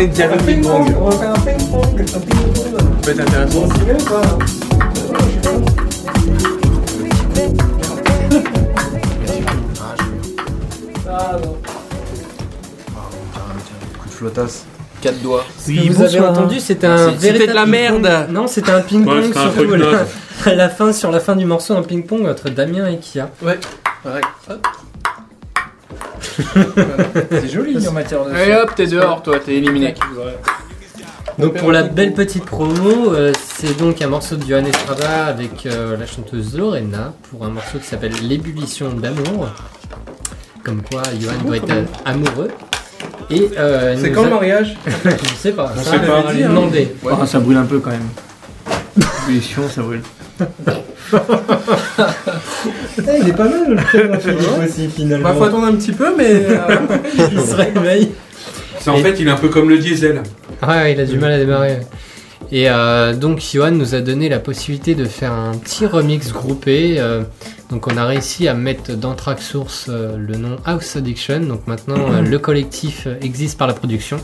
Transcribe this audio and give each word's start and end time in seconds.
Les 0.00 0.06
dialogues 0.06 0.40
Un 0.40 0.44
ping-pong. 0.44 0.96
on 0.98 1.10
va 1.10 1.18
faire 1.18 1.30
un 1.30 1.40
ping-pong. 1.40 2.00
Un 2.00 2.20
ping-pong. 2.20 2.78
Ça 2.78 2.84
peut 3.02 3.10
être 3.10 3.20
intéressant. 3.20 3.58
On 3.64 3.74
s'y 3.74 3.84
met 3.84 3.92
ou 3.92 4.04
pas 4.06 5.40
Ah 11.08 11.36
non. 11.44 11.56
Coup 13.98 14.08
de 14.08 14.12
flottasse. 14.12 14.64
Quatre 15.00 15.20
doigts. 15.22 15.44
Ce 15.58 15.70
que 15.72 15.92
vous 15.92 16.02
avez 16.02 16.20
entendu, 16.20 16.60
c'était 16.60 16.86
un 16.86 16.96
C'est- 16.96 17.04
c'était 17.12 17.32
véritable 17.32 17.50
de 17.50 17.54
la 17.54 17.66
merde. 17.66 18.26
Non, 18.30 18.46
c'était 18.46 18.70
un 18.72 18.80
ping-pong 18.80 19.32
à 20.46 20.54
la 20.54 20.68
fin, 20.70 20.92
sur 20.92 21.10
la 21.10 21.20
fin 21.20 21.36
du 21.36 21.44
morceau, 21.44 21.74
un 21.76 21.82
ping-pong 21.82 22.26
entre 22.26 22.48
Damien 22.50 22.88
et 22.88 22.98
Kia. 22.98 23.28
Ouais. 23.42 23.58
Pareil. 24.02 24.22
Hop. 24.48 24.66
C'est 27.30 27.48
joli 27.48 27.86
en 27.88 27.92
matière 27.92 28.24
de. 28.24 28.30
Allez 28.32 28.54
hop, 28.54 28.72
t'es 28.74 28.86
dehors, 28.86 29.22
toi, 29.22 29.38
t'es 29.44 29.54
éliminé. 29.54 29.94
Donc 31.38 31.54
pour 31.56 31.72
la 31.72 31.84
belle 31.84 32.12
petite 32.12 32.44
promo, 32.44 33.14
euh, 33.14 33.32
c'est 33.56 33.76
donc 33.78 34.02
un 34.02 34.08
morceau 34.08 34.36
de 34.36 34.44
Johan 34.46 34.64
Estrada 34.64 35.26
avec 35.26 35.64
euh, 35.64 35.96
la 35.96 36.06
chanteuse 36.06 36.56
Lorena 36.56 37.14
pour 37.30 37.44
un 37.46 37.50
morceau 37.50 37.78
qui 37.78 37.86
s'appelle 37.86 38.12
L'ébullition 38.22 38.90
d'amour. 38.90 39.48
Comme 40.64 40.82
quoi 40.82 41.02
Johan 41.18 41.32
doit 41.44 41.56
être 41.56 41.70
euh, 41.70 41.84
amoureux. 42.04 42.50
Et 43.30 43.48
euh, 43.58 43.96
C'est 43.98 44.10
quand 44.12 44.22
a- 44.22 44.24
le 44.24 44.30
mariage 44.30 44.76
Je 45.04 45.34
sais 45.38 45.52
pas. 45.52 45.72
On 45.74 45.82
ça, 45.82 45.92
sait 45.92 45.98
pas. 46.00 46.32
lui 46.32 46.42
demander. 46.42 46.94
Ah, 47.10 47.26
ça 47.26 47.38
brûle 47.38 47.56
un 47.56 47.64
peu 47.64 47.78
quand 47.78 47.90
même. 47.90 48.08
Ébullition, 49.24 49.62
ça 49.68 49.80
brûle. 49.82 50.02
Il 52.98 53.28
est 53.28 53.32
pas 53.32 53.48
mal 53.48 53.64
le 53.68 53.78
Philippe 54.20 54.40
aussi 54.64 54.88
finalement. 54.88 55.28
Bah, 55.30 55.34
faut 55.36 55.44
attendre 55.44 55.66
un 55.66 55.74
petit 55.74 55.92
peu, 55.92 56.14
mais. 56.16 56.46
euh, 56.46 56.58
Il 57.32 57.40
se 57.40 57.54
réveille. 57.54 58.12
C'est 58.78 58.90
en 58.90 58.96
fait, 58.96 59.16
il 59.20 59.28
est 59.28 59.30
un 59.30 59.36
peu 59.36 59.48
comme 59.48 59.68
le 59.68 59.78
diesel. 59.78 60.22
Ouais, 60.66 60.92
il 60.92 61.00
a 61.00 61.04
du 61.04 61.18
mal 61.18 61.32
à 61.32 61.38
démarrer. 61.38 61.80
Et 62.52 62.68
euh, 62.70 63.14
donc, 63.14 63.40
Johan 63.40 63.70
nous 63.72 63.94
a 63.94 64.00
donné 64.00 64.28
la 64.28 64.38
possibilité 64.40 64.94
de 64.94 65.04
faire 65.04 65.32
un 65.32 65.52
petit 65.56 65.86
remix 65.86 66.32
groupé. 66.32 66.96
euh, 66.98 67.22
donc, 67.70 67.86
on 67.86 67.96
a 67.96 68.04
réussi 68.06 68.48
à 68.48 68.54
mettre 68.54 68.92
dans 68.96 69.14
Track 69.14 69.40
Source 69.42 69.86
euh, 69.88 70.16
le 70.16 70.36
nom 70.36 70.56
House 70.64 70.96
Addiction. 70.96 71.40
Donc, 71.40 71.66
maintenant, 71.66 71.96
euh, 72.12 72.22
le 72.22 72.38
collectif 72.38 73.06
existe 73.20 73.58
par 73.58 73.68
la 73.68 73.74
production. 73.74 74.16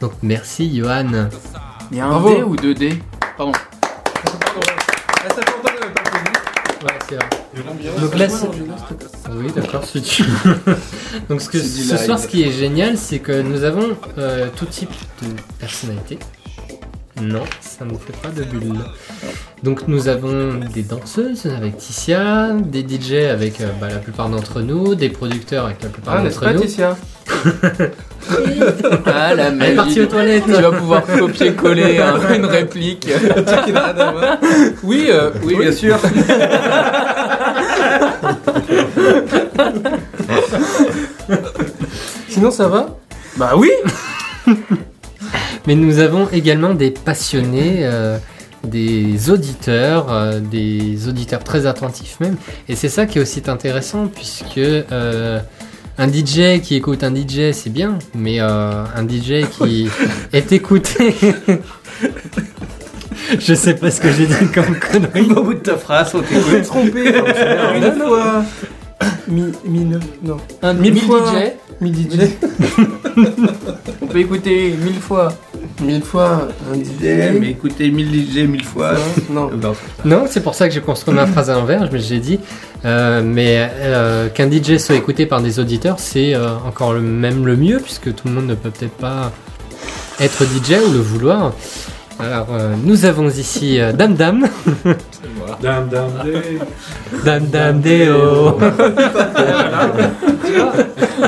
Donc, 0.00 0.12
merci, 0.22 0.76
Johan. 0.76 1.28
Il 1.92 1.98
y 1.98 2.00
a 2.00 2.06
un 2.06 2.10
Bravo. 2.10 2.34
D 2.34 2.42
ou 2.42 2.56
deux 2.56 2.74
D? 2.74 2.98
Pardon. 3.38 3.52
Ah, 3.56 5.28
ça 5.28 5.34
fait 5.36 5.40
longtemps 5.52 5.62
qu'on 5.62 5.84
avait 5.84 5.94
pas 5.94 6.02
fait. 6.10 6.73
Ouais, 6.84 6.90
c'est 7.08 7.14
vrai. 7.16 8.00
Donc 8.00 8.14
là, 8.18 8.28
c'est- 8.28 8.46
Oui, 9.32 9.46
d'accord, 9.54 9.84
si 9.84 10.02
tu 10.02 10.22
Donc 11.28 11.40
ce, 11.40 11.48
que, 11.48 11.58
C'est 11.58 11.64
du 11.64 11.84
ce 11.84 11.94
live. 11.94 12.04
soir, 12.04 12.18
ce 12.18 12.26
qui 12.28 12.42
est 12.42 12.52
génial, 12.52 12.98
c'est 12.98 13.20
que 13.20 13.40
nous 13.40 13.64
avons 13.64 13.96
euh, 14.18 14.48
tout 14.54 14.66
type 14.66 14.90
de 15.22 15.28
personnalités. 15.58 16.18
Non, 17.22 17.44
ça 17.60 17.84
ne 17.84 17.94
fait 17.94 18.16
pas 18.20 18.28
de 18.28 18.42
bulle. 18.44 18.80
Donc 19.62 19.86
nous 19.88 20.08
avons 20.08 20.54
des 20.74 20.82
danseuses 20.82 21.46
avec 21.46 21.78
Ticia, 21.78 22.52
des 22.52 22.82
DJ 22.86 23.30
avec 23.30 23.60
euh, 23.60 23.68
bah, 23.80 23.88
la 23.88 23.98
plupart 23.98 24.28
d'entre 24.28 24.60
nous, 24.60 24.94
des 24.96 25.08
producteurs 25.08 25.66
avec 25.66 25.82
la 25.82 25.88
plupart 25.90 26.16
Ah, 26.18 26.22
n'est-ce 26.22 26.34
d'entre 26.40 26.46
pas, 26.46 26.52
nous. 26.54 26.60
Ticia 26.62 26.96
Ah, 29.06 29.34
la 29.34 29.48
Elle 29.48 29.62
est 29.62 29.74
partie 29.74 29.90
magie. 29.90 30.00
aux 30.00 30.06
toilettes. 30.06 30.44
Tu 30.46 30.52
vas 30.52 30.72
pouvoir 30.72 31.04
copier-coller 31.04 31.98
hein, 31.98 32.14
une 32.34 32.46
réplique. 32.46 33.06
Oui, 34.82 35.08
euh, 35.10 35.30
oui, 35.42 35.56
bien 35.58 35.72
sûr. 35.72 35.98
Sinon, 42.28 42.50
ça 42.50 42.68
va? 42.68 42.96
Bah 43.36 43.52
oui 43.56 43.70
Mais 45.66 45.74
nous 45.74 45.98
avons 45.98 46.28
également 46.30 46.74
des 46.74 46.90
passionnés, 46.90 47.80
euh, 47.82 48.18
des 48.64 49.30
auditeurs, 49.30 50.06
euh, 50.12 50.40
des 50.40 51.08
auditeurs 51.08 51.42
très 51.42 51.66
attentifs 51.66 52.20
même. 52.20 52.36
Et 52.68 52.76
c'est 52.76 52.88
ça 52.88 53.06
qui 53.06 53.18
est 53.18 53.22
aussi 53.22 53.42
intéressant 53.46 54.06
puisque 54.06 54.58
euh, 54.58 55.40
un 55.98 56.08
DJ 56.08 56.60
qui 56.60 56.76
écoute 56.76 57.04
un 57.04 57.14
DJ 57.14 57.52
c'est 57.52 57.70
bien, 57.70 57.98
mais 58.14 58.40
euh, 58.40 58.84
un 58.94 59.08
DJ 59.08 59.48
qui 59.50 59.88
est 60.32 60.52
écouté. 60.52 61.14
Je 63.38 63.54
sais 63.54 63.74
pas 63.74 63.90
ce 63.90 64.00
que 64.00 64.10
j'ai 64.10 64.26
dit 64.26 64.50
comme 64.52 64.78
connerie. 64.92 65.30
Au 65.34 65.42
bout 65.42 65.54
de 65.54 65.60
ta 65.60 65.76
phrase, 65.76 66.14
on 66.14 66.20
t'écoute. 66.20 66.62
trompé. 66.64 67.06
Une 67.76 67.92
fois. 67.92 68.44
Mi, 69.28 69.52
mille, 69.64 70.00
non. 70.22 70.36
Un 70.62 70.74
Mille 70.74 70.94
mille 70.94 71.02
fois. 71.02 71.32
DJ 71.32 71.52
Mi 71.80 71.92
DJ. 71.92 72.18
On 74.02 74.06
peut 74.06 74.18
écouter 74.18 74.74
mille 74.82 75.00
fois. 75.00 75.32
Mille 75.82 76.02
fois 76.02 76.48
un 76.72 76.76
DJ. 76.76 77.38
Mais 77.40 77.50
écoutez, 77.50 77.90
1000 77.90 78.06
DJ, 78.06 78.36
1000 78.46 78.64
fois. 78.64 78.94
Non. 79.30 79.50
Non, 80.04 80.24
c'est 80.28 80.42
pour 80.42 80.54
ça 80.54 80.68
que 80.68 80.74
j'ai 80.74 80.80
construit 80.80 81.14
ma 81.14 81.26
phrase 81.26 81.50
à 81.50 81.54
l'envers. 81.54 81.86
Je 81.86 81.92
me 81.92 81.98
j'ai 81.98 82.20
dit, 82.20 82.38
euh, 82.84 83.22
mais 83.24 83.70
euh, 83.80 84.28
qu'un 84.28 84.50
DJ 84.50 84.78
soit 84.78 84.94
écouté 84.94 85.26
par 85.26 85.42
des 85.42 85.58
auditeurs, 85.58 85.98
c'est 85.98 86.34
euh, 86.34 86.50
encore 86.66 86.92
le 86.92 87.00
même 87.00 87.44
le 87.44 87.56
mieux 87.56 87.80
puisque 87.80 88.14
tout 88.14 88.28
le 88.28 88.34
monde 88.34 88.46
ne 88.46 88.54
peut 88.54 88.70
peut-être 88.70 88.96
pas 88.96 89.32
être 90.20 90.44
DJ 90.44 90.74
ou 90.86 90.92
le 90.92 91.00
vouloir. 91.00 91.52
Alors, 92.18 92.46
euh, 92.52 92.74
nous 92.82 93.04
avons 93.04 93.28
ici 93.28 93.80
euh, 93.80 93.92
Dame 93.92 94.14
Dame, 94.14 94.48
Dame, 95.60 95.88
dame, 95.88 96.10
dé. 96.24 96.58
Dame 97.24 97.46
Dame 97.46 97.80
Deo. 97.80 98.58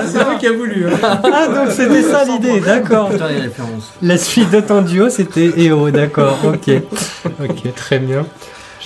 C'est 0.06 0.18
toi 0.24 0.34
qui 0.38 0.46
as 0.46 0.52
voulu. 0.52 0.86
Hein. 0.86 0.98
Ah, 1.02 1.48
donc 1.48 1.70
c'était 1.70 2.02
ça 2.02 2.24
l'idée, 2.24 2.60
d'accord. 2.60 3.10
Putain, 3.10 3.28
les 3.28 3.40
références. 3.40 3.92
La 4.02 4.16
suite 4.18 4.50
de 4.50 4.60
ton 4.60 4.82
duo, 4.82 5.08
c'était 5.08 5.52
EO, 5.58 5.90
d'accord, 5.90 6.38
ok. 6.44 6.70
Ok, 7.42 7.74
très 7.74 7.98
bien. 7.98 8.24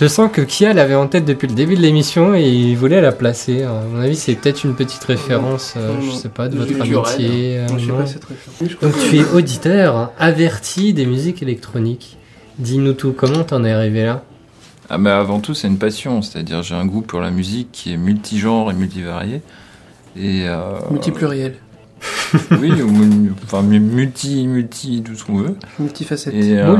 Je 0.00 0.06
sens 0.06 0.30
que 0.32 0.40
Kia 0.40 0.72
l'avait 0.72 0.94
en 0.94 1.06
tête 1.08 1.26
depuis 1.26 1.46
le 1.46 1.54
début 1.54 1.74
de 1.76 1.80
l'émission 1.82 2.34
et 2.34 2.48
il 2.48 2.74
voulait 2.76 3.02
la 3.02 3.12
placer. 3.12 3.64
À 3.64 3.82
mon 3.92 4.00
avis, 4.00 4.16
c'est 4.16 4.34
peut-être 4.34 4.64
une 4.64 4.74
petite 4.74 5.04
référence, 5.04 5.74
euh, 5.76 5.92
Non, 5.94 6.00
je 6.00 6.06
non. 6.06 6.12
sais 6.14 6.28
pas, 6.30 6.48
de 6.48 6.56
votre 6.56 6.80
amitié. 6.80 7.58
euh, 7.58 7.66
Moi, 7.68 7.78
je 7.78 7.84
sais 7.84 7.90
non. 7.92 7.98
pas 7.98 8.06
cette 8.06 8.24
référence. 8.24 8.56
Je 8.70 8.76
crois 8.76 8.88
Donc 8.88 8.98
tu 9.10 9.16
es 9.18 9.24
auditeur, 9.34 9.96
hein, 9.96 10.10
averti 10.18 10.94
des 10.94 11.04
musiques 11.04 11.42
électroniques. 11.42 12.16
Dis-nous 12.58 12.94
tout, 12.94 13.12
comment 13.12 13.44
t'en 13.44 13.62
es 13.64 13.72
arrivé 13.72 14.04
là? 14.04 14.22
Ah 14.88 14.98
mais 14.98 15.10
avant 15.10 15.38
tout 15.38 15.54
c'est 15.54 15.68
une 15.68 15.78
passion, 15.78 16.20
c'est-à-dire 16.20 16.62
j'ai 16.64 16.74
un 16.74 16.84
goût 16.84 17.02
pour 17.02 17.20
la 17.20 17.30
musique 17.30 17.68
qui 17.70 17.92
est 17.92 17.96
multigenre 17.96 18.70
et 18.72 18.74
multivarié. 18.74 19.40
Et 20.16 20.48
euh, 20.48 20.62
Multipluriel. 20.90 21.54
oui, 22.58 22.72
ou 22.82 23.28
enfin 23.44 23.62
mu- 23.62 23.78
multi, 23.78 24.46
multi, 24.48 25.02
tout 25.04 25.14
ce 25.14 25.24
qu'on 25.24 25.36
veut. 25.36 25.54
Multifacette. 25.78 26.34
Et, 26.34 26.58
euh, 26.58 26.76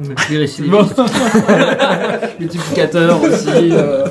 Multirécidiviste. 0.00 1.00
Multiplicateur 2.40 3.22
aussi. 3.22 3.48
euh. 3.72 4.06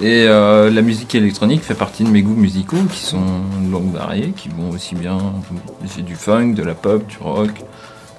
et 0.00 0.26
euh, 0.28 0.70
la 0.70 0.82
musique 0.82 1.14
électronique 1.14 1.62
fait 1.62 1.74
partie 1.74 2.04
de 2.04 2.08
mes 2.10 2.22
goûts 2.22 2.34
musicaux 2.34 2.82
qui 2.92 3.00
sont 3.00 3.22
longs 3.70 3.90
variés, 3.92 4.32
qui 4.36 4.48
vont 4.48 4.70
aussi 4.70 4.94
bien. 4.94 5.18
J'ai 5.94 6.02
du 6.02 6.14
funk, 6.14 6.52
de 6.54 6.62
la 6.62 6.74
pop, 6.74 7.04
du 7.06 7.16
rock, 7.20 7.50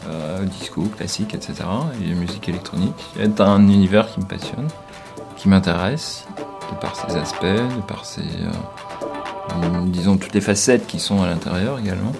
euh, 0.09 0.43
disco, 0.59 0.83
classique, 0.97 1.33
etc. 1.33 1.53
Et 2.03 2.09
la 2.09 2.15
musique 2.15 2.47
électronique 2.49 3.05
est 3.19 3.39
un 3.41 3.59
univers 3.61 4.07
qui 4.11 4.19
me 4.19 4.25
passionne, 4.25 4.67
qui 5.37 5.47
m'intéresse, 5.49 6.25
de 6.71 6.79
par 6.79 6.95
ses 6.95 7.15
aspects, 7.17 7.43
de 7.45 7.81
par 7.87 8.05
ses. 8.05 8.21
euh, 8.21 9.53
disons 9.87 10.17
toutes 10.17 10.33
les 10.33 10.41
facettes 10.41 10.87
qui 10.87 10.99
sont 10.99 11.21
à 11.21 11.27
l'intérieur 11.27 11.79
également. 11.79 12.11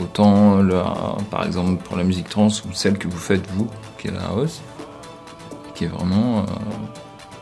Autant, 0.00 0.56
la- 0.62 1.16
par 1.30 1.46
exemple, 1.46 1.82
pour 1.84 1.96
la 1.96 2.02
musique 2.04 2.28
trans 2.28 2.48
ou 2.48 2.72
celle 2.72 2.98
que 2.98 3.06
vous 3.08 3.16
faites 3.18 3.44
vous, 3.56 3.68
qui 3.98 4.08
est 4.08 4.10
la 4.10 4.22
house, 4.36 4.60
qui 5.74 5.84
est 5.84 5.88
vraiment 5.88 6.40
euh, 6.40 6.42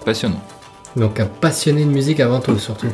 passionnant. 0.05 0.41
Donc 0.97 1.19
un 1.21 1.27
passionné 1.27 1.85
de 1.85 1.91
musique 1.91 2.21
avant 2.21 2.41
tout, 2.41 2.59
surtout. 2.59 2.89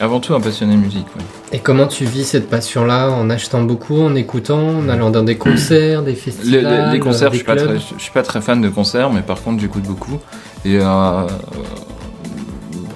Avant 0.00 0.18
tout, 0.18 0.34
un 0.34 0.40
passionné 0.40 0.74
de 0.74 0.80
musique. 0.80 1.06
ouais. 1.16 1.22
Et 1.52 1.58
comment 1.60 1.86
tu 1.86 2.04
vis 2.04 2.24
cette 2.24 2.48
passion-là 2.50 3.10
En 3.10 3.28
achetant 3.30 3.62
beaucoup, 3.62 4.00
en 4.00 4.14
écoutant, 4.16 4.78
en 4.78 4.88
allant 4.88 5.10
dans 5.10 5.22
des 5.22 5.36
concerts, 5.36 6.02
des 6.02 6.14
festivals 6.14 6.86
les- 6.88 6.92
les 6.94 6.98
concerts, 7.00 7.28
euh, 7.28 7.32
je 7.32 7.32
des 7.32 7.36
suis, 7.38 7.46
pas 7.46 7.54
clubs 7.56 7.68
très, 7.78 7.94
je 7.98 8.02
suis 8.02 8.12
pas 8.12 8.22
très 8.22 8.40
fan 8.40 8.60
de 8.60 8.68
concerts, 8.70 9.10
mais 9.12 9.22
par 9.22 9.40
contre, 9.42 9.60
j'écoute 9.60 9.82
beaucoup. 9.84 10.18
Et 10.64 10.78
euh, 10.78 10.84
euh, 10.84 11.26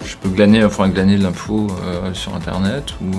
je 0.05 0.17
peux 0.17 0.29
glaner, 0.31 0.65
enfin, 0.65 0.89
glaner 0.89 1.19
de 1.19 1.23
l'info 1.23 1.67
euh, 1.87 2.13
sur 2.15 2.35
Internet 2.35 2.95
ou 3.03 3.17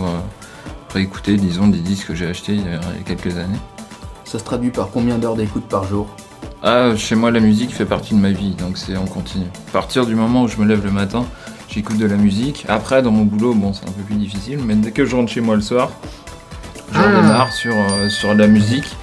réécouter, 0.94 1.36
disons, 1.38 1.68
des 1.68 1.80
disques 1.80 2.08
que 2.08 2.15
j'ai 2.15 2.27
achetés 2.27 2.54
il 2.54 2.62
y 2.62 2.74
a, 2.74 2.80
quelques 3.06 3.38
années. 3.38 3.60
Ça 4.24 4.39
se 4.39 4.44
traduit 4.44 4.72
par 4.72 4.89
combien 4.89 5.18
d'heures 5.18 5.36
d'écoute 5.36 5.65
par 5.68 5.84
jour? 5.86 6.08
Ah, 6.63 6.96
chez 6.96 7.15
moi, 7.15 7.32
la 7.32 7.39
musique 7.39 7.72
fait 7.72 7.86
partie 7.86 8.15
de 8.15 8.20
ma 8.20 8.32
vie, 8.32 8.51
donc 8.51 8.77
c'est 8.77 8.98
en 8.98 9.06
continu. 9.06 9.46
À 9.70 9.72
partir 9.72 10.06
du 10.06 10.15
moment 10.15 10.44
où 10.44 10.48
je 10.48 10.58
me 10.58 10.65
lève 10.65 10.84
le 10.84 10.92
matin, 10.92 11.25
j'écoute 11.70 11.98
de 11.98 12.08
la 12.08 12.15
musique. 12.15 12.65
Après, 12.68 13.01
dans 13.01 13.12
mon 13.12 13.24
boulot, 13.24 13.54
bon, 13.54 13.74
c'est 13.74 13.88
un 13.88 13.92
peu 13.92 14.01
plus 14.01 14.15
difficile, 14.15 14.60
mais 14.65 14.75
dès 14.75 14.92
que 14.92 15.06
je 15.06 15.15
rentre 15.15 15.32
chez 15.32 15.42
moi 15.42 15.56
le 15.56 15.62
soir, 15.62 15.92
je 16.92 16.98
Ah. 17.00 17.04
redémarre 17.04 17.54
sur, 17.54 17.75
euh, 17.75 18.10
sur 18.10 18.34
la 18.34 18.48
musique 18.48 18.96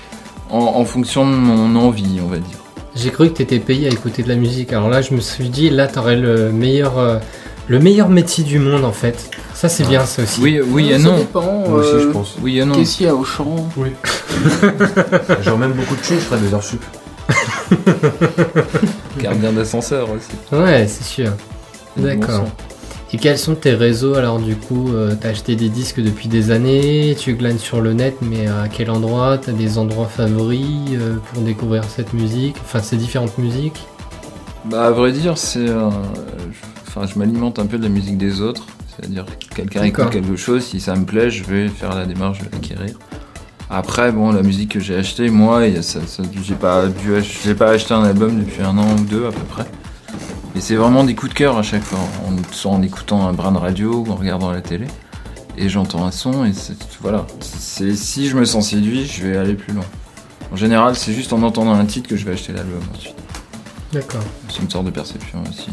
en, 0.50 0.58
en 0.58 0.84
fonction 0.84 1.24
de 1.26 1.34
mon 1.34 1.76
envie, 1.76 2.20
on 2.22 2.26
va 2.26 2.38
dire. 2.38 2.58
J'ai 2.94 3.10
cru 3.10 3.28
que 3.30 3.34
t'étais 3.34 3.58
payé 3.58 3.88
à 3.88 3.90
écouter 3.90 4.22
de 4.22 4.28
la 4.28 4.34
musique. 4.36 4.72
Alors 4.72 4.88
là, 4.90 5.00
je 5.00 5.14
me 5.14 5.20
suis 5.20 5.48
dit, 5.48 5.70
là, 5.70 5.86
t'aurais 5.86 6.16
le 6.16 6.52
meilleur, 6.52 6.98
euh, 6.98 7.18
Le 7.68 7.78
meilleur 7.78 8.08
métier 8.08 8.44
du 8.44 8.58
monde 8.58 8.84
en 8.84 8.92
fait. 8.92 9.30
Ça 9.54 9.68
c'est 9.68 9.84
bien 9.84 10.04
ça 10.04 10.22
aussi. 10.22 10.40
Oui, 10.40 10.60
oui 10.60 10.90
et 10.90 10.98
ça 10.98 11.08
non. 11.08 11.16
dépend. 11.18 11.64
Moi 11.68 11.78
aussi, 11.80 11.90
euh, 11.94 12.00
je 12.02 12.08
pense. 12.08 12.36
Oui 12.42 12.58
et 12.58 12.64
non. 12.64 12.74
Caissier 12.74 13.08
à 13.08 13.14
Auchan. 13.14 13.68
Genre, 15.42 15.58
même 15.58 15.72
beaucoup 15.72 15.94
de 15.94 16.00
thunes, 16.00 16.16
je 16.18 16.24
ferais 16.24 16.40
des 16.40 16.52
heures 16.52 16.62
sup. 16.64 16.82
Gardien 19.18 19.52
d'ascenseur 19.52 20.08
aussi. 20.10 20.30
Ouais, 20.60 20.86
c'est 20.88 21.04
sûr. 21.04 21.30
D'accord. 21.96 22.44
Et 23.14 23.18
quels 23.18 23.38
sont 23.38 23.54
tes 23.54 23.74
réseaux 23.74 24.14
alors 24.14 24.38
du 24.38 24.56
coup 24.56 24.88
euh, 24.94 25.14
T'as 25.20 25.28
acheté 25.30 25.54
des 25.54 25.68
disques 25.68 26.00
depuis 26.00 26.28
des 26.28 26.50
années, 26.50 27.14
tu 27.18 27.34
glanes 27.34 27.58
sur 27.58 27.82
le 27.82 27.92
net, 27.92 28.16
mais 28.22 28.46
à 28.48 28.68
quel 28.72 28.90
endroit? 28.90 29.36
T'as 29.38 29.52
des 29.52 29.76
endroits 29.76 30.06
favoris 30.08 30.64
euh, 30.94 31.16
pour 31.32 31.42
découvrir 31.42 31.84
cette 31.84 32.14
musique, 32.14 32.56
enfin 32.64 32.80
ces 32.80 32.96
différentes 32.96 33.36
musiques? 33.36 33.86
Bah, 34.64 34.86
à 34.86 34.90
vrai 34.90 35.12
dire, 35.12 35.36
c'est. 35.36 35.58
euh, 35.68 35.90
je- 36.50 36.81
Enfin, 36.94 37.06
je 37.06 37.18
m'alimente 37.18 37.58
un 37.58 37.66
peu 37.66 37.78
de 37.78 37.82
la 37.84 37.88
musique 37.88 38.18
des 38.18 38.40
autres. 38.40 38.66
C'est-à-dire, 38.94 39.24
que 39.24 39.54
quelqu'un 39.54 39.80
écoute 39.84 40.10
quelque 40.10 40.36
chose, 40.36 40.64
si 40.64 40.78
ça 40.80 40.94
me 40.94 41.06
plaît, 41.06 41.30
je 41.30 41.44
vais 41.44 41.68
faire 41.68 41.94
la 41.94 42.04
démarche 42.04 42.40
de 42.40 42.44
l'acquérir. 42.52 42.98
Après, 43.70 44.12
bon, 44.12 44.32
la 44.32 44.42
musique 44.42 44.72
que 44.72 44.80
j'ai 44.80 44.94
achetée, 44.96 45.30
moi, 45.30 45.62
ça, 45.80 46.00
ça- 46.06 46.22
j'ai 46.42 46.54
pas 46.54 46.88
dû 46.88 47.16
ach- 47.16 47.40
j'ai 47.42 47.54
pas 47.54 47.70
acheté 47.70 47.94
un 47.94 48.04
album 48.04 48.38
depuis 48.38 48.62
un 48.62 48.76
an 48.76 48.86
ou 48.94 49.00
deux 49.04 49.26
à 49.26 49.30
peu 49.32 49.40
près. 49.48 49.64
Et 50.54 50.60
c'est 50.60 50.74
vraiment 50.76 51.04
des 51.04 51.14
coups 51.14 51.32
de 51.32 51.38
cœur 51.38 51.56
à 51.56 51.62
chaque 51.62 51.82
fois, 51.82 51.98
en, 52.28 52.52
soit 52.52 52.70
en 52.70 52.82
écoutant 52.82 53.26
un 53.26 53.32
brin 53.32 53.52
de 53.52 53.56
radio 53.56 54.04
ou 54.06 54.10
en 54.12 54.16
regardant 54.16 54.50
la 54.50 54.60
télé. 54.60 54.86
Et 55.56 55.70
j'entends 55.70 56.04
un 56.04 56.10
son 56.10 56.44
et 56.44 56.52
voilà. 57.00 57.26
C'est, 57.40 57.94
si 57.94 58.28
je 58.28 58.36
me 58.36 58.44
sens 58.44 58.68
séduit, 58.68 59.06
je 59.06 59.26
vais 59.26 59.38
aller 59.38 59.54
plus 59.54 59.72
loin. 59.72 59.84
En 60.52 60.56
général, 60.56 60.94
c'est 60.96 61.14
juste 61.14 61.32
en 61.32 61.42
entendant 61.42 61.72
un 61.72 61.86
titre 61.86 62.10
que 62.10 62.16
je 62.18 62.26
vais 62.26 62.32
acheter 62.32 62.52
l'album 62.52 62.80
ensuite. 62.94 63.14
D'accord. 63.94 64.20
C'est 64.50 64.60
une 64.62 64.68
sorte 64.70 64.84
de 64.84 64.90
perception 64.90 65.42
aussi. 65.48 65.70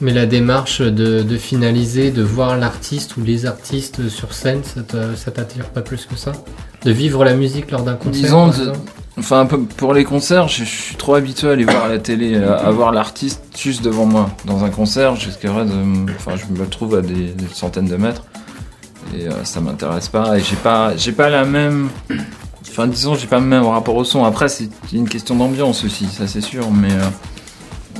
Mais 0.00 0.12
la 0.12 0.24
démarche 0.26 0.80
de, 0.80 1.22
de 1.22 1.36
finaliser, 1.36 2.10
de 2.10 2.22
voir 2.22 2.56
l'artiste 2.56 3.16
ou 3.18 3.22
les 3.22 3.44
artistes 3.44 4.08
sur 4.08 4.32
scène, 4.32 4.62
ça 4.64 5.30
t'attire 5.30 5.66
pas 5.66 5.82
plus 5.82 6.06
que 6.06 6.16
ça? 6.16 6.32
De 6.84 6.90
vivre 6.90 7.24
la 7.24 7.34
musique 7.34 7.70
lors 7.70 7.82
d'un 7.82 7.94
concert 7.96 8.22
Disons, 8.22 8.48
de- 8.48 8.72
Enfin, 9.18 9.46
pour 9.76 9.92
les 9.92 10.04
concerts, 10.04 10.48
je, 10.48 10.64
je 10.64 10.70
suis 10.70 10.96
trop 10.96 11.14
habitué 11.14 11.48
à 11.48 11.52
aller 11.52 11.64
voir 11.64 11.84
à 11.84 11.88
la 11.88 11.98
télé, 11.98 12.36
à, 12.42 12.54
à 12.54 12.70
voir 12.70 12.92
l'artiste 12.92 13.42
juste 13.58 13.82
devant 13.84 14.06
moi. 14.06 14.30
Dans 14.46 14.64
un 14.64 14.70
concert, 14.70 15.14
m- 15.44 16.06
enfin, 16.16 16.32
je 16.36 16.58
me 16.58 16.66
trouve 16.66 16.94
à 16.94 17.02
des, 17.02 17.26
des 17.34 17.46
centaines 17.52 17.88
de 17.88 17.96
mètres 17.96 18.22
et 19.14 19.26
euh, 19.28 19.44
ça 19.44 19.60
m'intéresse 19.60 20.08
pas. 20.08 20.38
Et 20.38 20.42
j'ai 20.42 20.56
pas, 20.56 20.96
j'ai 20.96 21.12
pas 21.12 21.28
la 21.28 21.44
même, 21.44 21.90
enfin, 22.70 22.86
disons, 22.86 23.14
j'ai 23.14 23.26
pas 23.26 23.40
le 23.40 23.44
même 23.46 23.64
rapport 23.66 23.96
au 23.96 24.04
son. 24.04 24.24
Après, 24.24 24.48
c'est 24.48 24.70
une 24.94 25.08
question 25.08 25.34
d'ambiance 25.34 25.84
aussi, 25.84 26.06
ça 26.06 26.26
c'est 26.26 26.40
sûr, 26.40 26.70
mais 26.70 26.92
euh, 26.92 27.04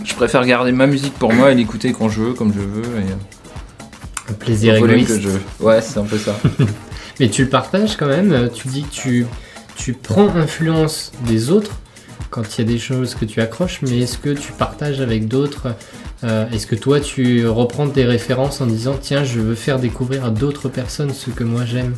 je 0.04 0.14
préfère 0.14 0.44
garder 0.44 0.72
ma 0.72 0.86
musique 0.86 1.14
pour 1.14 1.32
moi 1.32 1.52
et 1.52 1.54
l'écouter 1.54 1.92
quand 1.92 2.08
je 2.08 2.20
veux, 2.20 2.32
comme 2.34 2.52
je 2.52 2.60
veux 2.60 3.00
et 3.00 4.30
Un 4.30 4.32
plaisir 4.34 4.76
égoïste. 4.76 5.08
que 5.16 5.20
je. 5.20 5.64
Ouais, 5.64 5.80
c'est 5.80 5.98
un 5.98 6.04
peu 6.04 6.18
ça. 6.18 6.36
Mais 7.20 7.28
tu 7.28 7.44
le 7.44 7.48
partages 7.50 7.96
quand 7.96 8.06
même, 8.06 8.48
tu 8.54 8.68
dis 8.68 8.82
que 8.82 8.90
tu, 8.90 9.26
tu 9.76 9.92
prends 9.92 10.34
influence 10.34 11.12
des 11.26 11.50
autres 11.50 11.72
quand 12.30 12.56
il 12.56 12.64
y 12.64 12.64
a 12.68 12.72
des 12.72 12.78
choses 12.78 13.14
que 13.14 13.24
tu 13.24 13.40
accroches, 13.40 13.80
mais 13.82 13.98
est-ce 13.98 14.16
que 14.16 14.30
tu 14.30 14.52
partages 14.52 15.00
avec 15.00 15.26
d'autres 15.26 15.74
euh, 16.22 16.48
Est-ce 16.50 16.66
que 16.66 16.76
toi 16.76 17.00
tu 17.00 17.46
reprends 17.48 17.88
tes 17.88 18.04
références 18.04 18.60
en 18.60 18.66
disant 18.66 18.94
tiens 19.00 19.24
je 19.24 19.40
veux 19.40 19.54
faire 19.56 19.80
découvrir 19.80 20.24
à 20.24 20.30
d'autres 20.30 20.68
personnes 20.68 21.12
ce 21.12 21.30
que 21.30 21.42
moi 21.44 21.64
j'aime? 21.64 21.94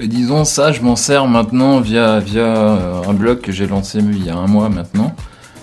Et 0.00 0.08
disons 0.08 0.44
ça, 0.44 0.72
je 0.72 0.80
m'en 0.80 0.96
sers 0.96 1.26
maintenant 1.26 1.78
via, 1.80 2.18
via 2.18 2.42
euh, 2.42 3.02
un 3.06 3.12
blog 3.12 3.40
que 3.40 3.52
j'ai 3.52 3.66
lancé 3.66 3.98
il 3.98 4.24
y 4.24 4.30
a 4.30 4.34
un 4.36 4.46
mois 4.46 4.68
maintenant, 4.68 5.14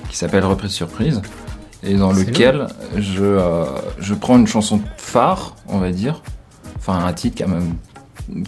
qui 0.09 0.15
s'appelle 0.15 0.45
Reprise 0.45 0.71
Surprise, 0.71 1.21
et 1.83 1.95
dans 1.95 2.11
lequel 2.13 2.67
je, 2.97 3.23
euh, 3.23 3.65
je 3.99 4.13
prends 4.13 4.37
une 4.37 4.47
chanson 4.47 4.79
phare, 4.97 5.55
on 5.67 5.79
va 5.79 5.91
dire, 5.91 6.21
enfin 6.77 7.05
un 7.05 7.13
titre 7.13 7.37
qui 7.37 7.43
a, 7.43 7.47
même- 7.47 7.75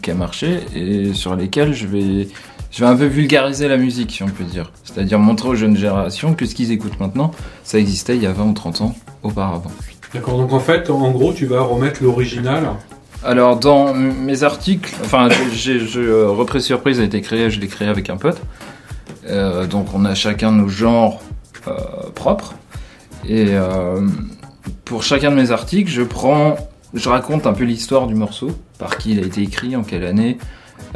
qui 0.01 0.11
a 0.11 0.13
marché, 0.13 0.59
et 0.75 1.13
sur 1.13 1.35
lesquels 1.35 1.73
je 1.73 1.87
vais, 1.87 2.27
je 2.71 2.79
vais 2.83 2.89
un 2.89 2.95
peu 2.95 3.05
vulgariser 3.05 3.67
la 3.67 3.77
musique, 3.77 4.11
si 4.11 4.23
on 4.23 4.27
peut 4.29 4.43
dire. 4.43 4.71
C'est-à-dire 4.83 5.19
montrer 5.19 5.49
aux 5.49 5.55
jeunes 5.55 5.75
générations 5.77 6.33
que 6.35 6.45
ce 6.45 6.53
qu'ils 6.55 6.71
écoutent 6.71 6.99
maintenant, 6.99 7.31
ça 7.63 7.79
existait 7.79 8.15
il 8.15 8.23
y 8.23 8.27
a 8.27 8.31
20 8.33 8.43
ou 8.45 8.53
30 8.53 8.81
ans 8.81 8.95
auparavant. 9.23 9.71
D'accord, 10.13 10.37
donc 10.37 10.53
en 10.53 10.59
fait, 10.59 10.89
en 10.91 11.09
gros, 11.11 11.33
tu 11.33 11.45
vas 11.47 11.61
remettre 11.61 12.03
l'original. 12.03 12.69
Alors 13.25 13.55
dans 13.57 13.93
mes 13.93 14.43
articles, 14.43 14.93
enfin 15.05 15.29
j'ai 15.53 15.79
je, 15.79 16.01
euh, 16.01 16.29
Reprise 16.29 16.63
Surprise 16.65 16.99
a 16.99 17.03
été 17.03 17.21
créé, 17.21 17.49
je 17.49 17.59
l'ai 17.59 17.67
créé 17.67 17.87
avec 17.87 18.09
un 18.09 18.17
pote. 18.17 18.37
Euh, 19.29 19.65
donc 19.65 19.87
on 19.93 20.03
a 20.03 20.13
chacun 20.13 20.51
nos 20.51 20.67
genres 20.67 21.21
euh, 21.69 21.71
propres. 22.13 22.53
Et 23.27 23.47
euh, 23.49 24.01
pour 24.85 25.03
chacun 25.03 25.31
de 25.31 25.35
mes 25.35 25.51
articles, 25.51 25.89
je 25.89 26.01
prends, 26.01 26.55
je 26.93 27.07
raconte 27.09 27.47
un 27.47 27.53
peu 27.53 27.63
l'histoire 27.63 28.07
du 28.07 28.15
morceau, 28.15 28.51
par 28.79 28.97
qui 28.97 29.11
il 29.11 29.19
a 29.19 29.25
été 29.25 29.41
écrit, 29.41 29.75
en 29.75 29.83
quelle 29.83 30.05
année, 30.05 30.37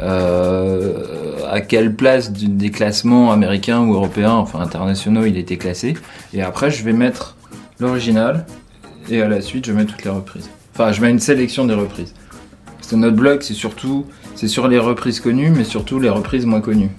euh, 0.00 1.46
à 1.50 1.60
quelle 1.60 1.94
place 1.94 2.32
des 2.32 2.70
classements 2.70 3.32
américains 3.32 3.80
ou 3.80 3.94
européens, 3.94 4.32
enfin 4.32 4.60
internationaux, 4.60 5.24
il 5.24 5.36
a 5.36 5.40
été 5.40 5.56
classé. 5.56 5.94
Et 6.34 6.42
après, 6.42 6.70
je 6.70 6.84
vais 6.84 6.92
mettre 6.92 7.36
l'original 7.80 8.46
et 9.10 9.22
à 9.22 9.28
la 9.28 9.40
suite, 9.40 9.66
je 9.66 9.72
mets 9.72 9.86
toutes 9.86 10.04
les 10.04 10.10
reprises. 10.10 10.50
Enfin, 10.74 10.92
je 10.92 11.00
mets 11.00 11.10
une 11.10 11.18
sélection 11.18 11.64
des 11.64 11.74
reprises. 11.74 12.14
Parce 12.76 12.88
que 12.88 12.96
notre 12.96 13.16
blog, 13.16 13.42
c'est 13.42 13.54
surtout, 13.54 14.06
c'est 14.34 14.48
sur 14.48 14.68
les 14.68 14.78
reprises 14.78 15.20
connues, 15.20 15.50
mais 15.50 15.64
surtout 15.64 15.98
les 15.98 16.10
reprises 16.10 16.46
moins 16.46 16.60
connues. 16.60 16.90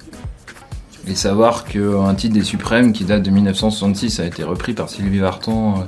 Et 1.08 1.16
savoir 1.16 1.66
qu'un 1.66 2.14
titre 2.16 2.34
des 2.36 2.44
Suprêmes 2.44 2.94
qui 2.94 3.04
date 3.04 3.24
de 3.24 3.30
1966 3.30 4.20
a 4.20 4.26
été 4.26 4.44
repris 4.44 4.74
par 4.74 4.90
Sylvie 4.90 5.20
Vartan, 5.20 5.80
euh, 5.80 5.84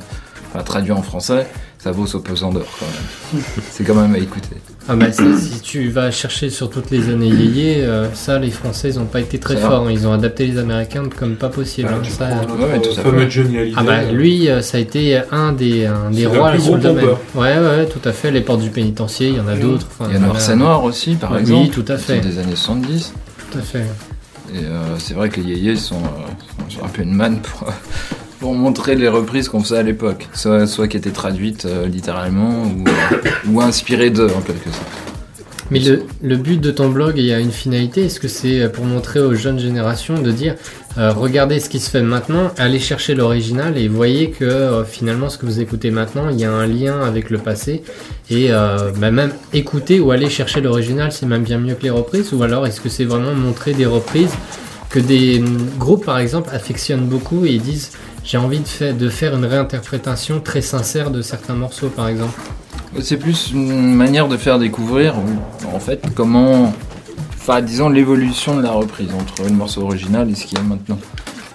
enfin 0.54 0.64
traduit 0.64 0.92
en 0.92 1.02
français, 1.04 1.48
ça 1.78 1.92
vaut 1.92 2.06
son 2.06 2.20
pesant 2.20 2.52
d'or 2.52 2.66
quand 2.80 2.86
même. 2.86 3.44
c'est 3.72 3.84
quand 3.84 3.96
même 3.96 4.14
à 4.16 4.18
écouter. 4.20 4.56
Ah 4.90 4.96
bah 4.96 5.12
ça, 5.12 5.24
si 5.38 5.62
tu 5.62 5.90
vas 5.90 6.10
chercher 6.12 6.50
sur 6.50 6.70
toutes 6.70 6.90
les 6.90 7.10
années 7.10 7.28
yéyé, 7.28 7.84
euh, 7.84 8.12
ça 8.14 8.40
les 8.40 8.50
Français 8.50 8.90
ils 8.90 9.00
ont 9.00 9.06
pas 9.06 9.20
été 9.20 9.38
très 9.40 9.56
forts, 9.56 9.86
hein. 9.88 9.92
ils 9.92 10.08
ont 10.08 10.12
adapté 10.14 10.48
les 10.48 10.58
Américains 10.58 11.04
comme 11.16 11.36
pas 11.36 11.50
possible. 11.50 11.90
Ah, 11.92 11.98
hein. 11.98 12.04
Ça, 12.10 12.26
euh, 12.26 12.72
ouais, 12.72 12.82
tout 12.82 12.90
euh, 12.90 13.00
à 13.00 13.04
fameux 13.04 13.20
fait. 13.26 13.32
Johnny 13.32 13.58
Hallyday. 13.60 13.76
Ah 13.80 13.84
bah 13.84 14.04
lui, 14.12 14.50
euh, 14.50 14.62
ça 14.62 14.78
a 14.78 14.82
été 14.82 15.22
un 15.32 15.54
des, 15.54 15.86
un 15.86 16.10
des 16.10 16.26
rois 16.26 16.58
sur 16.60 16.76
le 16.76 16.82
domaine. 16.82 17.06
Ouais, 17.36 17.58
ouais, 17.60 17.86
tout 17.88 18.08
à 18.08 18.12
fait. 18.12 18.32
Les 18.32 18.42
portes 18.42 18.62
du 18.62 18.70
pénitencier, 18.72 19.30
il 19.30 19.36
y 19.36 19.40
en 19.40 19.48
a 19.48 19.56
d'autres. 19.56 19.88
Il 20.08 20.14
y 20.14 20.16
a 20.16 20.20
Noir. 20.20 20.42
C'est 20.42 20.56
Noir 20.56 20.84
aussi, 20.84 21.14
par 21.16 21.32
Oui, 21.34 21.40
exemple. 21.42 21.70
tout 21.70 21.86
à 21.88 21.98
fait. 21.98 22.20
des 22.20 22.40
années 22.40 22.56
70. 22.56 23.14
Tout 23.52 23.58
à 23.60 23.62
fait. 23.62 23.86
Et 24.54 24.66
euh, 24.66 24.98
c'est 24.98 25.14
vrai 25.14 25.30
que 25.30 25.40
les 25.40 25.54
yéyés 25.54 25.76
sont, 25.76 25.96
euh, 25.96 26.70
sont 26.70 26.84
un 26.84 26.90
peu 26.90 27.04
une 27.04 27.14
manne 27.14 27.40
pour, 27.42 28.54
montrer 28.54 28.96
les 28.96 29.08
reprises 29.08 29.50
qu'on 29.50 29.62
faisait 29.62 29.78
à 29.78 29.84
l'époque. 29.84 30.28
Soit, 30.34 30.88
qui 30.88 30.98
étaient 30.98 31.12
traduites 31.12 31.66
euh, 31.66 31.88
littéralement 31.88 32.64
ou, 33.48 33.62
inspirées 33.62 34.10
d'eux 34.10 34.30
en 34.36 34.42
quelque 34.42 34.70
sorte. 34.70 34.90
Mais 35.70 35.80
le, 35.80 36.36
but 36.36 36.60
de 36.60 36.70
ton 36.70 36.90
blog, 36.90 37.14
il 37.16 37.24
y 37.24 37.32
a 37.32 37.40
une 37.40 37.52
finalité. 37.52 38.06
Est-ce 38.06 38.20
que 38.20 38.28
c'est 38.28 38.70
pour 38.74 38.84
montrer 38.84 39.22
aux 39.22 39.36
jeunes 39.36 39.58
générations 39.58 40.22
de 40.22 40.30
dire 40.30 40.56
regardez 40.98 41.62
ce 41.62 41.70
qui 41.70 41.80
se 41.80 41.90
fait 41.90 42.02
maintenant, 42.02 42.52
allez 42.58 42.80
chercher 42.80 43.16
l'original 43.16 43.78
et 43.78 43.88
voyez 43.88 44.32
que 44.32 44.84
finalement 44.86 45.30
ce 45.30 45.38
que 45.38 45.46
vous 45.46 45.62
écoutez 45.62 45.90
maintenant, 45.90 46.28
il 46.30 46.38
y 46.38 46.44
a 46.44 46.52
un 46.52 46.68
lien 46.68 47.00
avec 47.00 47.30
le 47.30 47.38
passé. 47.38 47.84
Et 48.32 48.48
euh, 48.50 48.92
bah, 48.98 49.12
même 49.12 49.34
écouter 49.54 50.00
ou 50.00 50.12
aller 50.12 50.30
chercher 50.30 50.62
l'original, 50.62 51.12
c'est 51.12 51.26
même 51.26 51.44
bien 51.44 51.60
mieux 51.60 51.76
que 51.76 51.84
les 51.84 51.90
reprises. 51.90 52.32
Ou 52.34 52.42
alors 52.42 52.66
est-ce 52.66 52.82
que 52.82 52.90
c'est 52.90 53.06
vraiment 53.06 53.34
montrer 53.34 53.74
des 53.74 53.86
reprises 53.86 54.34
que 54.90 55.00
des 55.00 55.44
groupes 55.78 56.06
par 56.06 56.18
exemple 56.18 56.50
affectionnent 56.54 57.06
beaucoup 57.06 57.46
et 57.46 57.52
ils 57.52 57.62
disent 57.62 57.92
j'ai 58.24 58.38
envie 58.38 58.60
de, 58.60 58.92
de 58.94 59.10
faire 59.10 59.36
une 59.36 59.46
réinterprétation 59.46 60.40
très 60.40 60.62
sincère 60.62 61.12
de 61.12 61.22
certains 61.22 61.56
morceaux 61.56 61.90
par 61.90 62.08
exemple? 62.08 62.40
C'est 63.02 63.18
plus 63.18 63.52
une 63.54 63.96
manière 63.96 64.28
de 64.28 64.36
faire 64.38 64.60
découvrir, 64.60 65.16
en 65.74 65.80
fait, 65.80 66.04
comment. 66.14 66.74
Enfin, 67.38 67.62
disons 67.62 67.90
l'évolution 67.90 68.58
de 68.58 68.62
la 68.62 68.72
reprise 68.72 69.10
entre 69.14 69.44
le 69.44 69.56
morceau 69.56 69.84
original 69.84 70.30
et 70.30 70.36
ce 70.36 70.46
qu'il 70.46 70.58
y 70.58 70.62
a 70.62 70.64
maintenant. 70.64 71.00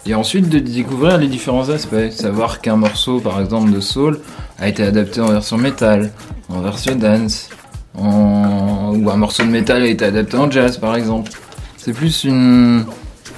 Et 0.06 0.14
ensuite 0.14 0.49
de 0.49 0.59
découvrir 0.59 1.18
les 1.18 1.28
différents 1.28 1.68
aspects. 1.68 2.11
Savoir 2.11 2.61
qu'un 2.61 2.76
morceau, 2.76 3.21
par 3.21 3.40
exemple, 3.40 3.71
de 3.71 3.80
soul 3.80 4.18
a 4.59 4.68
été 4.68 4.83
adapté 4.83 5.21
en 5.21 5.28
version 5.28 5.59
métal, 5.59 6.11
en 6.49 6.61
version 6.61 6.95
dance, 6.97 7.49
en... 7.97 8.95
ou 8.97 9.11
un 9.11 9.17
morceau 9.17 9.43
de 9.43 9.49
métal 9.49 9.83
a 9.83 9.87
été 9.87 10.05
adapté 10.05 10.37
en 10.37 10.50
jazz, 10.50 10.79
par 10.79 10.97
exemple. 10.97 11.31
C'est 11.76 11.93
plus 11.93 12.25
une, 12.25 12.85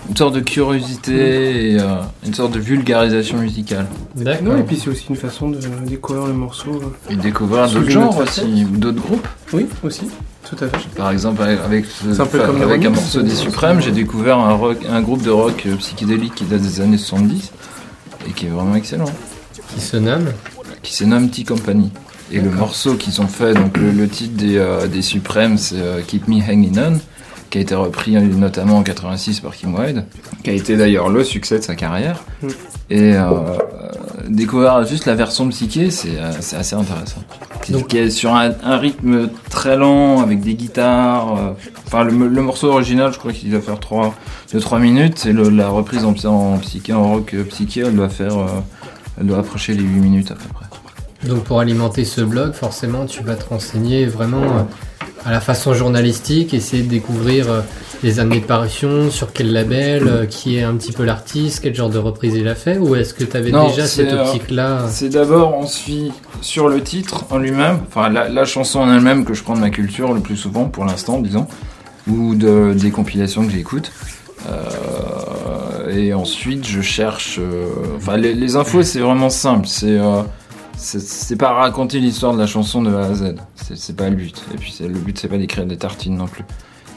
une 0.09 0.17
sorte 0.17 0.35
de 0.35 0.41
curiosité 0.41 1.73
et 1.75 1.81
euh, 1.81 1.97
une 2.27 2.33
sorte 2.35 2.53
de 2.53 2.59
vulgarisation 2.59 3.39
musicale. 3.39 3.87
D'accord. 4.15 4.43
Non, 4.55 4.59
et 4.59 4.63
puis 4.63 4.77
c'est 4.83 4.89
aussi 4.91 5.07
une 5.11 5.17
façon 5.17 5.51
de 5.51 5.59
découvrir 5.87 6.27
le 6.27 6.33
morceau. 6.33 6.71
euh. 6.83 7.13
Et 7.13 7.17
découvrir 7.17 7.69
d'autres 7.69 7.91
genres 7.91 8.17
aussi, 8.19 8.67
ou 8.73 8.77
d'autres 8.77 9.03
groupes. 9.03 9.29
Oui, 9.53 9.67
aussi, 9.83 10.09
tout 10.49 10.57
à 10.65 10.69
fait. 10.69 10.89
Par 10.97 11.11
exemple, 11.11 11.43
avec, 11.43 11.85
un 12.19 12.27
peu 12.27 12.39
comme 12.39 12.63
avec 12.63 12.85
un 12.87 12.91
morceau 12.91 13.19
euh, 13.19 13.23
des 13.23 13.35
Suprêmes, 13.35 13.81
j'ai 13.81 13.93
découvert 13.93 14.39
un, 14.39 14.55
rock, 14.55 14.79
un 14.89 15.03
groupe 15.03 15.23
de 15.23 15.31
rock 15.31 15.65
euh, 15.67 15.77
psychédélique 15.77 16.35
qui 16.35 16.45
date 16.45 16.63
des 16.63 16.81
années 16.81 16.97
70 16.99 17.53
et 18.29 18.33
qui 18.33 18.47
est 18.47 18.51
vraiment 18.51 18.75
excellent, 18.77 19.11
Qui 19.75 19.81
se 19.81 19.97
nomme 19.99 20.27
qui 20.83 20.95
s'est 20.95 21.07
nommé 21.07 21.29
Tea 21.29 21.45
Company. 21.45 21.91
Et 22.31 22.41
le 22.41 22.51
morceau 22.51 22.95
qu'ils 22.95 23.21
ont 23.23 23.27
fait, 23.27 23.55
donc 23.55 23.77
le, 23.79 23.91
le 23.91 24.09
titre 24.09 24.37
des, 24.37 24.57
euh, 24.59 24.87
des 24.87 25.03
Suprêmes, 25.03 25.57
c'est 25.57 25.77
euh, 25.81 26.01
Keep 26.07 26.29
Me 26.29 26.37
Hanging 26.43 26.79
On, 26.79 26.99
qui 27.51 27.57
a 27.59 27.61
été 27.63 27.75
repris 27.75 28.17
euh, 28.17 28.21
notamment 28.21 28.77
en 28.79 28.83
86 28.83 29.41
par 29.41 29.55
Kim 29.57 29.75
Wilde, 29.75 30.05
qui 30.45 30.51
a 30.51 30.53
été 30.53 30.77
d'ailleurs 30.77 31.09
le 31.09 31.25
succès 31.25 31.59
de 31.59 31.65
sa 31.65 31.75
carrière. 31.75 32.23
Mm. 32.43 32.47
Et 32.91 33.17
euh, 33.17 33.31
découvrir 34.29 34.85
juste 34.87 35.07
la 35.07 35.15
version 35.15 35.49
psyché, 35.49 35.91
c'est 35.91 36.19
euh, 36.19 36.33
c'est 36.41 36.57
assez 36.57 36.75
intéressant. 36.77 37.23
Donc- 37.71 37.89
qui 37.89 37.99
est 37.99 38.11
sur 38.11 38.35
un, 38.35 38.51
un 38.63 38.77
rythme 38.77 39.29
très 39.51 39.77
lent, 39.77 40.21
avec 40.21 40.41
des 40.41 40.55
guitares. 40.55 41.37
euh, 41.39 41.53
Enfin, 41.87 42.05
le, 42.05 42.29
le 42.29 42.43
morceau 42.43 42.71
original, 42.71 43.11
je 43.15 43.19
crois 43.19 43.33
qu'il 43.33 43.51
doit 43.51 43.63
faire 43.63 43.81
3, 43.81 44.15
2-3 44.53 44.81
minutes, 44.81 45.25
et 45.25 45.33
le- 45.33 45.49
la 45.49 45.69
reprise 45.71 46.05
en, 46.05 46.13
psy- 46.13 46.27
en 46.27 46.59
psyché, 46.59 46.93
en 46.93 47.09
rock 47.13 47.33
euh, 47.33 47.45
psyché, 47.45 47.81
elle 47.87 47.95
doit 47.97 48.11
faire. 48.11 48.37
euh, 48.39 48.47
elle 49.21 49.27
doit 49.27 49.39
approcher 49.39 49.73
les 49.75 49.83
8 49.83 50.01
minutes 50.01 50.31
à 50.31 50.35
peu 50.35 50.49
près. 50.53 50.67
Donc 51.27 51.45
pour 51.45 51.61
alimenter 51.61 52.05
ce 52.05 52.21
blog, 52.21 52.53
forcément, 52.53 53.05
tu 53.07 53.23
vas 53.23 53.35
te 53.35 53.49
renseigner 53.49 54.07
vraiment 54.07 54.43
euh, 54.43 54.63
à 55.25 55.33
la 55.33 55.41
façon 55.41 55.75
journalistique, 55.75 56.55
essayer 56.55 56.83
de 56.85 56.89
découvrir 56.89 57.51
euh, 57.51 57.61
les 58.05 58.21
années 58.21 58.39
de 58.39 58.45
parution, 58.47 59.11
sur 59.11 59.33
quel 59.33 59.53
label, 59.53 60.07
euh, 60.07 60.27
qui 60.27 60.57
est 60.57 60.63
un 60.63 60.75
petit 60.77 60.93
peu 60.93 61.05
l'artiste, 61.05 61.61
quel 61.65 61.75
genre 61.75 61.91
de 61.91 61.99
reprise 61.99 62.35
il 62.37 62.47
a 62.47 62.55
fait, 62.55 62.79
ou 62.79 62.95
est-ce 62.95 63.15
que 63.15 63.25
tu 63.25 63.37
avais 63.37 63.51
Non, 63.51 63.69
déjà 63.69 63.87
cette 63.87 64.13
optique-là 64.13 64.87
C'est 64.89 65.09
d'abord, 65.09 65.57
on 65.59 65.67
suit 65.67 66.13
sur 66.41 66.69
le 66.69 66.81
titre 66.83 67.25
en 67.31 67.39
lui-même, 67.39 67.81
enfin 67.89 68.09
la, 68.11 68.29
la 68.29 68.45
chanson 68.45 68.79
en 68.79 68.93
elle-même 68.95 69.25
que 69.25 69.35
je 69.35 69.43
prends 69.43 69.55
de 69.55 69.61
ma 69.61 69.71
culture 69.71 70.13
le 70.15 70.21
plus 70.21 70.37
souvent 70.37 70.67
pour 70.67 70.85
l'instant, 70.85 71.19
disons, 71.21 71.49
ou 72.09 72.37
de, 72.37 72.75
des 72.75 72.93
compilations 72.93 73.45
que 73.45 73.51
j'écoute. 73.53 73.91
Euh, 74.49 75.91
et 75.91 76.15
ensuite, 76.15 76.67
je 76.67 76.81
cherche. 76.81 77.39
euh, 77.41 77.67
Enfin, 77.97 78.17
les, 78.17 78.35
les 78.35 78.57
infos, 78.57 78.83
c'est 78.83 79.01
vraiment 79.01 79.31
simple. 79.31 79.67
C'est 79.67 79.99
euh, 79.99 80.23
c'est- 80.79 81.37
pas 81.37 81.53
raconter 81.53 81.99
l'histoire 82.01 82.33
de 82.35 82.39
la 82.39 82.47
chanson 82.47 82.83
de 82.83 82.95
A 82.95 83.07
à 83.07 83.15
Z. 83.15 83.35
C'est 83.75 83.97
pas 83.97 84.09
le 84.09 84.17
but. 84.17 84.43
Et 84.55 84.57
puis, 84.57 84.75
le 84.81 84.89
but, 84.99 85.19
c'est 85.19 85.29
pas 85.29 85.39
d'écrire 85.39 85.67
des 85.67 85.77
tartines 85.77 86.17
non 86.17 86.27
plus. 86.27 86.45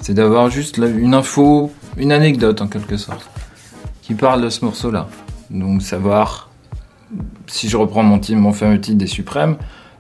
C'est 0.01 0.13
d'avoir 0.13 0.49
juste 0.49 0.77
une 0.77 1.13
info, 1.13 1.71
une 1.97 2.11
anecdote 2.11 2.61
en 2.61 2.67
quelque 2.67 2.97
sorte, 2.97 3.29
qui 4.01 4.13
parle 4.13 4.41
de 4.41 4.49
ce 4.49 4.63
morceau-là. 4.65 5.07
Donc, 5.49 5.81
savoir 5.81 6.49
si 7.47 7.67
je 7.69 7.77
reprends 7.77 8.03
mon, 8.03 8.19
titre- 8.19 8.39
mon 8.39 8.53
fameux 8.53 8.79
titre 8.79 8.97
des 8.97 9.07
Suprêmes, 9.07 9.57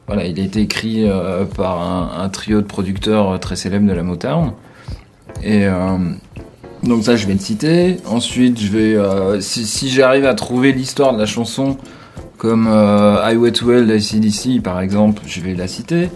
voilà, 0.07 0.25
il 0.25 0.39
a 0.39 0.43
été 0.43 0.61
écrit 0.61 1.07
euh, 1.09 1.45
par 1.45 1.81
un, 1.81 2.27
trio 2.29 2.61
de 2.61 2.65
producteurs 2.65 3.31
euh, 3.31 3.37
très 3.37 3.55
célèbres 3.55 3.87
de 3.87 3.93
la 3.93 4.03
Motown. 4.03 4.53
Et 5.43 5.65
euh, 5.67 5.97
donc 6.83 7.03
ça, 7.03 7.15
je 7.15 7.27
vais 7.27 7.33
le 7.33 7.39
citer. 7.39 7.97
Ensuite, 8.05 8.59
je 8.59 8.67
vais, 8.67 9.41
si 9.41 9.89
j'arrive 9.89 10.25
à 10.25 10.33
trouver 10.33 10.71
l'histoire 10.71 11.13
de 11.13 11.19
la 11.19 11.25
chanson, 11.25 11.77
comme 12.41 12.65
euh, 12.67 13.21
Highway 13.23 13.51
to 13.51 13.71
Hell 13.71 13.85
d'ACDC 13.85 14.63
par 14.63 14.81
exemple, 14.81 15.21
je 15.27 15.41
vais 15.41 15.53
la 15.53 15.67
citer. 15.67 16.09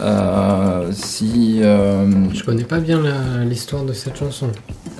Euh, 0.00 0.90
si 0.92 1.58
euh, 1.62 2.06
Je 2.32 2.44
connais 2.44 2.62
pas 2.62 2.78
bien 2.78 3.00
l'histoire 3.44 3.82
de 3.82 3.92
cette 3.92 4.16
chanson. 4.16 4.50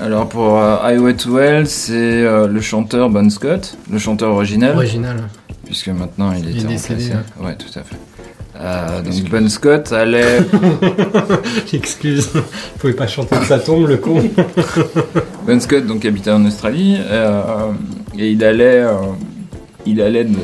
alors 0.01 0.29
pour 0.29 0.59
euh, 0.59 0.77
Highway 0.83 1.15
to 1.15 1.39
Hell, 1.39 1.69
c'est 1.69 1.93
euh, 2.25 2.49
le 2.49 2.61
chanteur 2.61 3.09
Bon 3.09 3.31
Scott, 3.31 3.79
le 3.89 3.99
chanteur 3.99 4.33
original 4.33 4.75
Original. 4.75 5.17
puisque 5.65 5.91
maintenant 5.91 6.33
il 6.33 6.51
Il 6.51 6.59
est 6.59 6.65
décédé, 6.65 7.05
remplacé. 7.05 7.23
Ouais, 7.41 7.55
tout 7.57 7.79
à 7.79 7.85
fait. 7.85 9.05
Donc 9.05 9.31
Bon 9.31 9.49
Scott 9.49 9.93
allait. 9.93 10.41
Excuse, 11.73 12.31
il 12.35 12.79
pouvait 12.81 12.95
pas 12.95 13.07
chanter 13.07 13.39
de 13.39 13.45
sa 13.45 13.61
tombe, 13.61 13.87
le 13.87 13.99
con. 13.99 14.29
bon 15.47 15.61
Scott 15.61 15.87
donc 15.87 16.05
habitait 16.05 16.33
en 16.33 16.45
Australie 16.45 16.99
et 18.19 18.31
il 18.33 18.43
allait, 18.43 18.85
il 19.87 20.01
allait, 20.01 20.25
de- 20.25 20.37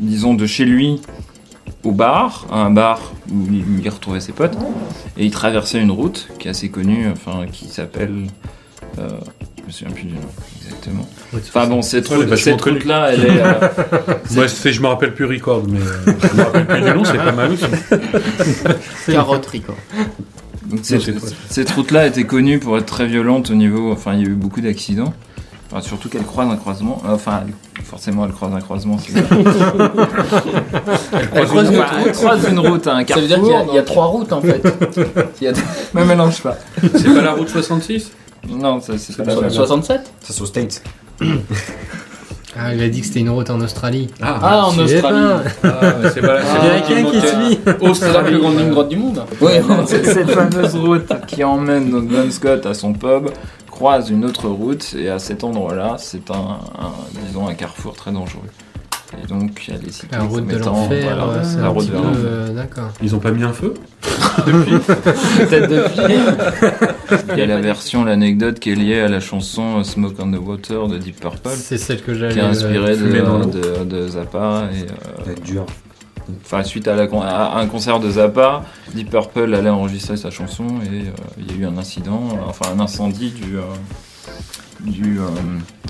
disons 0.00 0.34
de 0.34 0.46
chez 0.46 0.64
lui 0.64 1.00
au 1.84 1.92
bar, 1.92 2.46
à 2.50 2.58
un 2.62 2.70
bar 2.70 3.12
où 3.32 3.46
il, 3.50 3.60
où 3.62 3.80
il 3.82 3.88
retrouvait 3.88 4.20
ses 4.20 4.32
potes 4.32 4.56
et 5.16 5.24
il 5.24 5.30
traversait 5.30 5.80
une 5.80 5.90
route 5.90 6.28
qui 6.38 6.48
est 6.48 6.50
assez 6.50 6.68
connue, 6.68 7.08
enfin 7.10 7.46
qui 7.50 7.66
s'appelle. 7.68 8.26
Euh, 8.98 9.08
je 9.60 9.66
me 9.66 9.70
souviens 9.72 9.94
plus 9.94 10.04
du 10.04 10.14
nom 10.14 10.20
exactement. 10.66 11.08
Enfin 11.34 11.66
bon, 11.68 11.80
cette 11.82 12.08
Ouais, 12.08 12.16
elle 12.16 12.20
est 12.20 12.24
route, 12.24 12.30
vachement 12.30 12.52
cette 12.52 12.60
connue. 12.60 12.76
route 12.78 12.86
là, 12.86 13.12
elle 13.12 13.24
est. 13.24 13.40
euh, 13.40 14.14
Moi, 14.32 14.46
je 14.46 14.80
me 14.80 14.86
rappelle 14.88 15.14
plus 15.14 15.26
record, 15.26 15.62
mais 15.68 15.78
euh, 15.78 16.12
je 16.32 16.36
me 16.36 16.42
rappelle 16.42 16.66
plus 16.66 16.80
du 16.82 16.90
nom, 16.90 17.04
c'est 17.04 17.16
pas 17.16 17.32
mal 17.32 17.52
aussi. 17.52 17.64
Carotte 19.12 19.46
Rico. 19.46 19.72
Donc 20.66 20.80
cette, 20.82 21.10
cette 21.48 21.70
route-là 21.70 22.06
était 22.06 22.24
connue 22.24 22.58
pour 22.58 22.78
être 22.78 22.86
très 22.86 23.06
violente 23.06 23.50
au 23.50 23.54
niveau. 23.54 23.92
Enfin, 23.92 24.14
il 24.14 24.20
y 24.20 24.24
a 24.24 24.28
eu 24.28 24.34
beaucoup 24.34 24.60
d'accidents. 24.60 25.12
Enfin, 25.72 25.80
surtout 25.82 26.08
qu'elle 26.08 26.24
croise 26.24 26.48
un 26.50 26.56
croisement. 26.56 27.00
Euh, 27.06 27.14
Enfin, 27.14 27.42
elle- 27.46 27.84
forcément, 27.84 28.24
elle 28.26 28.32
croise 28.32 28.52
un 28.54 28.60
croisement. 28.60 28.96
elle, 31.34 31.46
croise 31.46 31.70
une, 31.70 31.82
elle 32.06 32.12
croise 32.12 32.48
une 32.50 32.58
route 32.58 32.86
à 32.86 32.96
un 32.96 33.06
Ça 33.06 33.20
veut 33.20 33.26
dire 33.26 33.38
qu'il 33.40 33.48
y 33.50 33.54
a- 33.54 33.62
il 33.62 33.74
y, 33.74 33.78
a 33.78 33.82
donc- 33.82 33.84
trois 33.86 34.06
routes 34.06 34.32
en 34.32 34.40
fait. 34.40 34.62
Il 35.40 35.44
y 35.44 35.48
a 35.48 35.52
Me 35.94 36.04
mélange 36.04 36.40
pas. 36.42 36.56
C'est 36.94 37.14
pas 37.14 37.22
la 37.22 37.32
route 37.32 37.48
66 37.48 38.10
Non, 38.48 38.80
c'est 38.80 39.16
pas 39.16 39.24
la 39.34 39.40
même. 39.40 39.50
67 39.50 40.00
Ça, 40.22 40.32
c'est 40.32 40.42
aux 40.42 40.46
States. 40.46 40.82
Ah, 42.58 42.74
il 42.74 42.82
a 42.82 42.88
dit 42.88 43.00
que 43.00 43.06
c'était 43.06 43.20
une 43.20 43.30
route 43.30 43.48
en 43.48 43.60
Australie. 43.60 44.08
Ah, 44.20 44.64
en 44.66 44.72
Tu 44.72 44.78
sais 44.88 44.96
Australie. 44.96 45.24
pas. 45.62 45.68
Ah, 45.68 45.92
c'est 46.12 46.20
pas 46.20 46.34
la 46.34 46.40
Ah, 46.40 46.80
qui 46.80 47.20
suit. 47.20 47.60
C'est 47.64 47.80
la 47.84 47.88
Australie. 47.90 48.28
plus 48.32 48.38
grande 48.40 48.58
ligne 48.58 48.70
droite 48.70 48.88
du 48.88 48.96
monde. 48.96 49.22
Oui, 49.40 49.52
C'est 49.86 50.04
cette 50.04 50.30
fameuse 50.32 50.74
route 50.74 51.06
qui 51.28 51.44
emmène 51.44 51.90
Bon 52.08 52.28
Scott 52.32 52.66
à 52.66 52.74
son 52.74 52.92
pub, 52.92 53.28
croise 53.80 54.10
une 54.10 54.26
autre 54.26 54.46
route, 54.46 54.94
et 54.98 55.08
à 55.08 55.18
cet 55.18 55.42
endroit-là, 55.42 55.96
c'est 55.98 56.30
un, 56.30 56.34
un- 56.34 56.92
disons, 57.26 57.48
un 57.48 57.54
carrefour 57.54 57.94
très 57.94 58.12
dangereux. 58.12 58.42
Et 59.22 59.26
donc, 59.26 59.64
il 59.66 59.72
y 59.74 59.76
a 59.76 59.80
les 59.80 59.90
cyclistes 59.90 60.12
La 60.12 60.20
route 60.22 60.46
de 60.46 60.56
l'enfer, 60.58 61.02
voilà, 61.16 61.22
euh, 61.32 61.56
la 61.60 61.64
un 61.64 61.68
route 61.68 61.88
peu... 61.90 61.94
l'enfer. 61.96 62.12
euh, 62.26 62.48
D'accord. 62.54 62.90
Ils 63.02 63.14
ont 63.16 63.18
pas 63.20 63.30
mis 63.30 63.42
un 63.42 63.54
feu 63.54 63.72
Peut-être 64.44 65.68
depuis. 65.68 66.14
Il 67.32 67.38
y 67.38 67.42
a 67.42 67.46
la 67.46 67.60
version, 67.60 68.04
l'anecdote 68.04 68.58
qui 68.60 68.70
est 68.70 68.74
liée 68.74 69.00
à 69.00 69.08
la 69.08 69.20
chanson 69.20 69.82
Smoke 69.82 70.14
on 70.20 70.30
the 70.30 70.38
Water 70.38 70.86
de 70.86 70.98
Deep 70.98 71.18
Purple, 71.20 71.48
C'est 71.54 71.78
celle 71.78 72.02
que 72.02 72.12
j'allais... 72.14 72.34
qui 72.34 72.38
est 72.38 72.42
inspirée 72.42 72.96
de, 72.98 73.20
dans 73.22 73.38
l'eau. 73.38 73.46
de, 73.46 73.84
de 73.84 74.08
Zappa. 74.08 74.64
Et, 74.72 74.82
euh, 74.82 74.86
Ça 75.18 75.22
va 75.24 75.32
être 75.32 75.42
dur. 75.42 75.64
Enfin, 76.44 76.62
suite 76.62 76.88
à, 76.88 76.94
la 76.96 77.06
con- 77.06 77.22
à 77.22 77.58
un 77.58 77.66
concert 77.66 78.00
de 78.00 78.10
Zappa, 78.10 78.64
Deep 78.94 79.10
Purple 79.10 79.54
allait 79.54 79.70
enregistrer 79.70 80.16
sa 80.16 80.30
chanson 80.30 80.66
et 80.84 81.08
euh, 81.08 81.12
il 81.38 81.50
y 81.50 81.54
a 81.54 81.58
eu 81.62 81.66
un 81.66 81.76
incident, 81.78 82.22
enfin 82.46 82.70
un 82.74 82.80
incendie 82.80 83.30
du, 83.30 83.56
euh, 83.56 83.62
du 84.80 85.18
euh, 85.18 85.24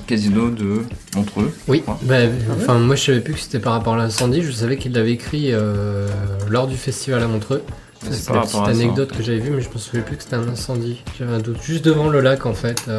casino 0.07 0.51
de 0.51 0.83
Montreux. 1.15 1.53
Oui, 1.69 1.83
bah, 2.03 2.17
enfin 2.57 2.79
moi 2.79 2.97
je 2.97 3.05
savais 3.05 3.21
plus 3.21 3.35
que 3.35 3.41
c'était 3.41 3.61
par 3.61 3.73
rapport 3.75 3.95
à 3.95 3.99
l'incendie, 3.99 4.43
je 4.43 4.51
savais 4.53 4.77
qu'il 4.77 4.93
l'avait 4.93 5.13
écrit 5.13 5.53
euh, 5.53 6.09
lors 6.49 6.67
du 6.67 6.77
festival 6.77 7.23
à 7.23 7.27
Montreux. 7.29 7.63
C'est 8.11 8.31
la 8.33 8.41
rapport 8.41 8.63
petite 8.63 8.63
à 8.63 8.65
ça. 8.65 8.71
anecdote 8.83 9.13
que 9.15 9.23
j'avais 9.23 9.41
vue, 9.41 9.51
mais 9.51 9.61
je 9.61 9.69
me 9.69 9.77
souvenais 9.77 10.03
plus 10.03 10.17
que 10.17 10.23
c'était 10.23 10.37
un 10.37 10.49
incendie. 10.49 11.03
J'avais 11.19 11.35
un 11.35 11.39
doute. 11.39 11.61
Juste 11.63 11.85
devant 11.85 12.09
le 12.09 12.21
lac 12.23 12.47
en 12.47 12.55
fait. 12.55 12.85
euh, 12.89 12.99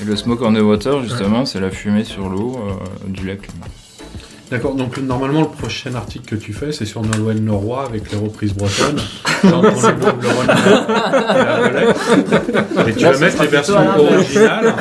Et 0.00 0.04
le 0.04 0.14
Smoke 0.14 0.44
on 0.44 0.54
the 0.54 0.58
Water, 0.60 1.02
justement, 1.02 1.44
c'est 1.44 1.58
la 1.58 1.70
fumée 1.70 2.04
sur 2.04 2.28
l'eau 2.28 2.56
euh, 2.64 3.08
du 3.08 3.26
lac. 3.26 3.40
D'accord, 4.50 4.74
donc 4.74 4.98
normalement 4.98 5.42
le 5.42 5.46
prochain 5.46 5.94
article 5.94 6.24
que 6.26 6.34
tu 6.34 6.52
fais 6.52 6.72
c'est 6.72 6.84
sur 6.84 7.02
Nolwenn 7.02 7.46
Leroy 7.46 7.84
avec 7.86 8.10
les 8.10 8.18
reprises 8.18 8.52
bretonnes. 8.52 8.96
Dans 9.44 9.62
le 9.62 9.68
et 12.88 12.92
tu 12.94 13.00
Là, 13.04 13.12
vas 13.12 13.18
mettre 13.18 13.42
les 13.42 13.48
versions 13.48 13.74
originales, 13.98 14.74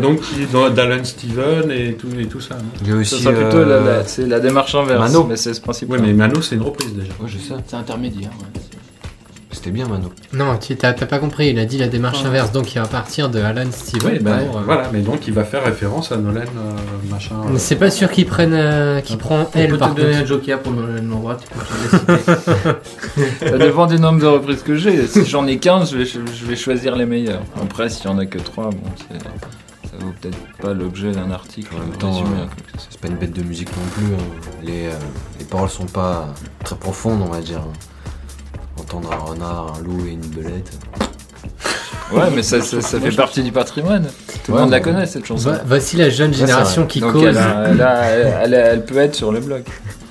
donc 0.00 0.20
qui 0.20 0.46
dans- 0.52 0.70
d'Alan 0.70 1.02
Steven 1.04 1.70
et 1.70 1.94
tout, 1.94 2.08
et 2.18 2.26
tout 2.26 2.40
ça. 2.40 2.56
Il 2.82 2.88
y 2.88 2.90
a 2.92 2.94
Ce 2.96 3.14
aussi. 3.14 3.22
sera 3.22 3.34
plutôt 3.34 3.56
euh, 3.58 3.84
la, 3.84 3.96
la- 3.98 4.04
c'est 4.04 4.26
la 4.26 4.40
démarche 4.40 4.74
inverse, 4.74 5.00
Mano. 5.00 5.24
mais 5.28 5.36
c'est 5.36 5.54
ce 5.54 5.60
principe. 5.60 5.90
Ouais, 5.90 5.98
mais 6.00 6.12
Mano 6.12 6.40
c'est 6.42 6.54
une 6.56 6.62
reprise 6.62 6.94
déjà. 6.94 7.12
Ouais, 7.20 7.26
je 7.28 7.38
sais. 7.38 7.54
C'est 7.66 7.76
intermédiaire. 7.76 8.30
ouais. 8.40 8.60
C'était 9.50 9.70
bien, 9.70 9.88
Mano. 9.88 10.10
Non, 10.34 10.58
tu 10.58 10.76
t'as 10.76 10.92
pas 10.92 11.18
compris, 11.18 11.48
il 11.48 11.58
a 11.58 11.64
dit 11.64 11.78
la 11.78 11.88
démarche 11.88 12.22
inverse, 12.24 12.52
donc 12.52 12.74
il 12.74 12.78
va 12.80 12.86
partir 12.86 13.30
de 13.30 13.40
Alan 13.40 13.64
Steven. 13.72 14.12
Oui, 14.12 14.18
ben, 14.20 14.44
pour, 14.46 14.58
euh, 14.58 14.62
voilà, 14.64 14.90
mais 14.92 15.00
donc 15.00 15.26
il 15.26 15.32
va 15.32 15.42
faire 15.44 15.64
référence 15.64 16.12
à 16.12 16.18
Nolan 16.18 16.40
euh, 16.42 16.72
machin. 17.10 17.34
euh, 17.48 17.54
c'est 17.56 17.76
pas 17.76 17.90
sûr 17.90 18.10
qu'il 18.10 18.26
prenne, 18.26 18.52
euh, 18.52 19.00
qu'il 19.00 19.16
prend 19.16 19.40
On 19.44 19.48
elle 19.58 19.70
peut 19.70 19.78
par 19.78 19.94
te 19.94 20.00
donner 20.02 20.10
contre. 20.12 20.22
un 20.22 20.26
joker 20.26 20.60
pour 20.60 20.72
le 20.74 21.00
l'endroit, 21.00 21.36
tu 21.36 21.48
peux 21.48 22.04
te 22.04 22.12
le 22.12 22.18
citer. 23.38 23.48
Ça 23.50 23.58
dépend 23.58 23.86
du 23.86 23.98
nombre 23.98 24.20
de 24.20 24.26
reprises 24.26 24.62
que 24.62 24.76
j'ai. 24.76 25.06
Si 25.06 25.24
j'en 25.24 25.46
ai 25.46 25.56
15, 25.58 25.92
je 25.92 25.96
vais, 25.96 26.04
je 26.04 26.44
vais 26.46 26.56
choisir 26.56 26.94
les 26.94 27.06
meilleures. 27.06 27.42
Après, 27.60 27.88
s'il 27.88 28.04
y 28.04 28.08
en 28.08 28.18
a 28.18 28.26
que 28.26 28.38
3, 28.38 28.64
bon, 28.64 28.76
c'est- 28.96 29.18
ça 29.90 29.96
vaut 30.04 30.12
peut-être 30.20 30.36
pas 30.60 30.74
l'objet 30.74 31.12
d'un 31.12 31.30
article. 31.30 31.74
En 31.74 31.80
même 31.88 31.96
temps, 31.96 32.12
résumé, 32.12 32.40
euh. 32.42 32.44
C'est 32.90 33.00
pas 33.00 33.08
une 33.08 33.16
bête 33.16 33.32
de 33.32 33.42
musique 33.42 33.70
non 33.70 33.82
plus. 33.94 34.14
hein. 34.14 34.42
Les, 34.62 34.88
euh, 34.88 34.90
les 35.38 35.46
paroles 35.46 35.70
sont 35.70 35.86
pas 35.86 36.28
très 36.62 36.76
profondes, 36.76 37.22
on 37.26 37.32
va 37.32 37.40
dire. 37.40 37.62
Entendre 38.80 39.12
un 39.12 39.16
renard, 39.16 39.74
un 39.78 39.82
loup 39.82 40.06
et 40.06 40.12
une 40.12 40.20
belette. 40.20 40.70
Ouais, 42.12 42.22
mais 42.34 42.42
ça, 42.42 42.60
ça, 42.62 42.80
ça 42.80 42.98
fait 43.00 43.14
partie 43.14 43.42
du 43.42 43.52
patrimoine. 43.52 44.06
Tout 44.44 44.52
le 44.52 44.56
Ouais, 44.56 44.62
monde 44.62 44.70
la 44.70 44.80
connaît, 44.80 45.06
cette 45.06 45.26
chanson. 45.26 45.50
Va- 45.50 45.60
voici 45.66 45.96
la 45.96 46.08
jeune 46.08 46.32
génération 46.32 46.86
qui 46.86 47.00
Donc 47.00 47.12
cause. 47.12 47.24
elle, 47.24 47.36
a- 47.38 47.64
elle, 47.68 47.82
a- 47.82 48.04
elle, 48.44 48.54
a- 48.54 48.58
elle 48.72 48.84
peut 48.84 48.96
être 48.96 49.14
sur 49.14 49.30
le 49.30 49.40
blog. 49.40 49.62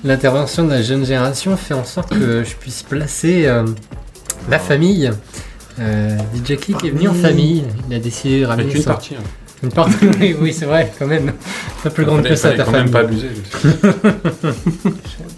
L'intervention 0.04 0.64
de 0.64 0.70
la 0.70 0.82
jeune 0.82 1.04
génération 1.04 1.56
fait 1.56 1.74
en 1.74 1.84
sorte 1.84 2.10
que 2.10 2.44
je 2.44 2.54
puisse 2.54 2.84
placer 2.84 3.46
euh, 3.46 3.64
la 4.48 4.60
famille. 4.60 5.10
Euh, 5.80 6.16
DJ 6.34 6.56
Click 6.56 6.84
est 6.84 6.90
venu 6.90 7.08
en 7.08 7.14
famille. 7.14 7.64
Il 7.90 7.96
a 7.96 7.98
décidé 7.98 8.42
de 8.42 8.46
ramener 8.46 8.72
une 8.74 8.82
son- 8.82 8.90
partie. 8.90 9.14
hein. 9.16 9.22
Une 9.64 9.70
partie. 9.72 9.96
oui, 10.20 10.36
oui, 10.40 10.52
c'est 10.52 10.66
vrai, 10.66 10.92
quand 11.00 11.06
même. 11.08 11.32
Pas 11.82 11.90
plus 11.90 12.04
grande 12.04 12.22
que 12.22 12.36
ça, 12.36 12.52
ta 12.52 12.62
quand 12.62 12.70
même 12.70 12.88
famille. 12.88 12.92
pas 12.92 13.00
abuser. 13.00 13.30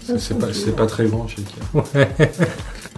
C'est- 0.17 0.37
pas, 0.37 0.47
c'est 0.53 0.75
pas 0.75 0.85
très 0.85 1.05
grand 1.05 1.27
chez 1.27 1.41
Ikea. 1.41 2.27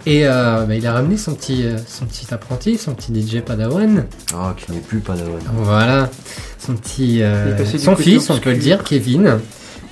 Et 0.05 0.27
euh, 0.27 0.65
bah, 0.65 0.75
il 0.75 0.85
a 0.85 0.93
ramené 0.93 1.17
son 1.17 1.33
petit, 1.33 1.65
euh, 1.65 1.77
son 1.87 2.05
petit 2.05 2.33
apprenti, 2.33 2.77
son 2.77 2.93
petit 2.93 3.13
DJ 3.13 3.41
Padawan. 3.41 4.05
Ah, 4.33 4.53
qui 4.57 4.71
n'est 4.71 4.79
plus 4.79 4.99
Padawan. 4.99 5.39
Voilà, 5.55 6.09
son 6.59 6.75
petit, 6.75 7.21
euh, 7.21 7.65
son 7.77 7.95
fils, 7.95 8.29
on 8.29 8.37
peut 8.37 8.51
le 8.51 8.57
dire, 8.57 8.83
Kevin, 8.83 9.39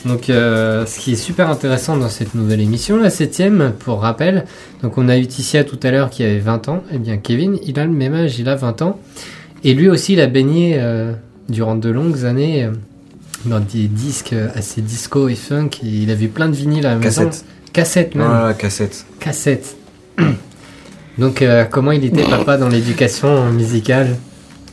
Donc, 0.05 0.29
euh, 0.29 0.85
ce 0.85 0.99
qui 0.99 1.13
est 1.13 1.15
super 1.15 1.49
intéressant 1.49 1.95
dans 1.95 2.09
cette 2.09 2.35
nouvelle 2.35 2.59
émission, 2.59 2.97
la 2.97 3.09
septième, 3.09 3.73
pour 3.79 4.01
rappel, 4.01 4.45
donc 4.81 4.97
on 4.97 5.07
a 5.07 5.17
eu 5.17 5.27
Ticia 5.27 5.63
tout 5.63 5.79
à 5.83 5.91
l'heure 5.91 6.09
qui 6.09 6.23
avait 6.23 6.39
20 6.39 6.69
ans. 6.69 6.83
Eh 6.91 6.97
bien, 6.97 7.17
Kevin, 7.17 7.57
il 7.65 7.79
a 7.79 7.85
le 7.85 7.91
même 7.91 8.13
âge, 8.13 8.37
il 8.39 8.49
a 8.49 8.55
20 8.55 8.81
ans. 8.81 8.99
Et 9.63 9.73
lui 9.73 9.89
aussi, 9.89 10.13
il 10.13 10.21
a 10.21 10.27
baigné 10.27 10.75
euh, 10.77 11.13
durant 11.49 11.75
de 11.75 11.89
longues 11.89 12.25
années 12.25 12.65
euh, 12.65 12.71
dans 13.45 13.59
des 13.59 13.87
disques 13.87 14.35
assez 14.55 14.81
disco 14.81 15.29
et 15.29 15.35
funk. 15.35 15.69
Et 15.83 15.87
il 15.87 16.11
a 16.11 16.15
vu 16.15 16.27
plein 16.27 16.49
de 16.49 16.55
vinyles 16.55 16.85
à 16.85 16.91
la 16.91 16.95
maison. 16.97 17.25
Cassette. 17.25 17.45
Cassette, 17.71 18.15
même. 18.15 18.27
Voilà, 18.27 18.53
cassette. 18.53 19.05
Cassette. 19.19 19.77
Donc, 21.17 21.41
euh, 21.41 21.65
comment 21.65 21.91
il 21.91 22.05
était 22.05 22.23
papa 22.23 22.57
dans 22.57 22.69
l'éducation 22.69 23.51
musicale? 23.51 24.17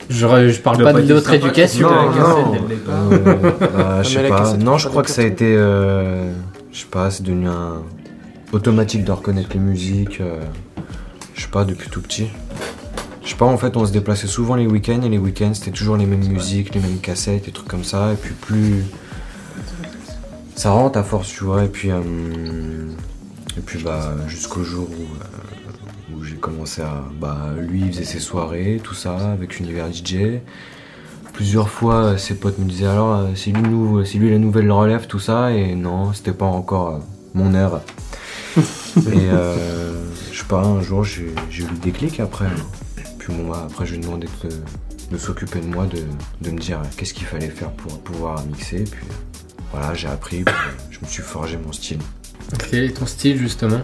Je, 0.08 0.24
re- 0.26 0.48
je 0.48 0.60
parle 0.60 0.78
pas 0.78 0.92
pas 0.94 1.02
de 1.02 1.12
l'autre 1.12 1.32
éducation. 1.34 1.90
Non. 1.90 2.54
Euh, 2.88 3.50
bah, 3.76 4.02
je 4.02 4.08
sais 4.08 4.28
pas. 4.28 4.54
Non, 4.56 4.78
je 4.78 4.88
crois 4.88 5.02
que 5.02 5.10
ça 5.10 5.20
a 5.22 5.24
été. 5.26 5.54
euh, 5.56 6.32
je 6.72 6.78
sais 6.80 6.86
pas, 6.90 7.10
c'est 7.10 7.22
devenu 7.22 7.48
un 7.48 7.82
automatique 8.52 9.04
de 9.04 9.12
reconnaître 9.12 9.50
les 9.52 9.60
musiques. 9.60 10.20
euh, 10.22 10.40
je 11.34 11.42
sais 11.42 11.48
pas, 11.48 11.64
depuis 11.64 11.90
tout 11.90 12.00
petit. 12.00 12.28
Je 13.22 13.30
sais 13.30 13.36
pas, 13.36 13.44
en 13.44 13.58
fait, 13.58 13.76
on 13.76 13.84
se 13.84 13.92
déplaçait 13.92 14.26
souvent 14.28 14.54
les 14.54 14.66
week-ends 14.66 15.02
et 15.02 15.08
les 15.10 15.18
week-ends 15.18 15.52
c'était 15.52 15.72
toujours 15.72 15.98
les 15.98 16.06
mêmes 16.06 16.26
musiques, 16.26 16.74
les 16.74 16.80
mêmes 16.80 16.98
cassettes, 17.02 17.44
des 17.44 17.52
trucs 17.52 17.68
comme 17.68 17.84
ça. 17.84 18.12
Et 18.12 18.16
puis 18.16 18.32
plus. 18.32 18.84
Ça 20.54 20.70
rentre 20.70 20.98
à 20.98 21.02
force, 21.02 21.28
tu 21.28 21.44
vois. 21.44 21.64
Et 21.64 21.68
puis. 21.68 21.90
euh, 21.90 22.00
et 23.56 23.60
puis, 23.60 23.82
bah, 23.82 24.14
jusqu'au 24.28 24.62
jour 24.64 24.88
où. 24.90 25.02
euh, 25.02 26.14
où 26.16 26.24
j'ai 26.24 26.36
commencé 26.36 26.80
à. 26.82 27.02
Bah, 27.20 27.50
lui, 27.58 27.80
il 27.82 27.88
faisait 27.92 28.04
ses 28.04 28.18
soirées, 28.18 28.80
tout 28.82 28.94
ça, 28.94 29.32
avec 29.32 29.58
Univers 29.60 29.92
DJ. 29.92 30.40
Plusieurs 31.34 31.68
fois, 31.68 31.94
euh, 32.04 32.16
ses 32.16 32.34
potes 32.34 32.58
me 32.58 32.64
disaient 32.64 32.86
alors, 32.86 33.14
euh, 33.14 33.26
c'est 33.36 33.50
lui, 33.50 33.62
nou- 33.62 34.04
c'est 34.04 34.18
lui 34.18 34.30
la 34.30 34.38
nouvelle 34.38 34.70
relève, 34.72 35.06
tout 35.06 35.18
ça, 35.20 35.52
et 35.52 35.74
non, 35.74 36.12
c'était 36.14 36.32
pas 36.32 36.46
encore 36.46 37.00
mon 37.34 37.54
heure. 37.54 37.82
et 38.56 38.60
euh, 39.06 39.92
je 40.32 40.38
sais 40.38 40.44
pas, 40.46 40.62
un 40.62 40.80
jour, 40.80 41.04
j'ai 41.04 41.24
eu 41.24 41.34
le 41.70 41.76
déclic 41.82 42.18
après. 42.20 42.46
Puis 43.18 43.32
bon, 43.34 43.48
bah, 43.50 43.66
après, 43.70 43.84
je 43.86 43.92
lui 43.94 43.98
ai 43.98 44.02
demandé 44.02 44.26
de, 44.42 44.48
de 45.12 45.18
s'occuper 45.18 45.60
de 45.60 45.66
moi, 45.66 45.86
de, 45.86 45.98
de 46.40 46.50
me 46.50 46.58
dire 46.58 46.80
qu'est-ce 46.96 47.12
qu'il 47.14 47.26
fallait 47.26 47.50
faire 47.50 47.70
pour 47.72 47.98
pouvoir 48.00 48.42
mixer. 48.46 48.84
Puis 48.84 49.04
voilà, 49.72 49.92
j'ai 49.94 50.08
appris, 50.08 50.42
puis, 50.42 50.54
je 50.90 50.98
me 51.02 51.06
suis 51.06 51.22
forgé 51.22 51.58
mon 51.58 51.72
style. 51.72 52.00
Quel 52.70 52.84
est 52.84 52.98
ton 52.98 53.06
style, 53.06 53.38
justement 53.38 53.80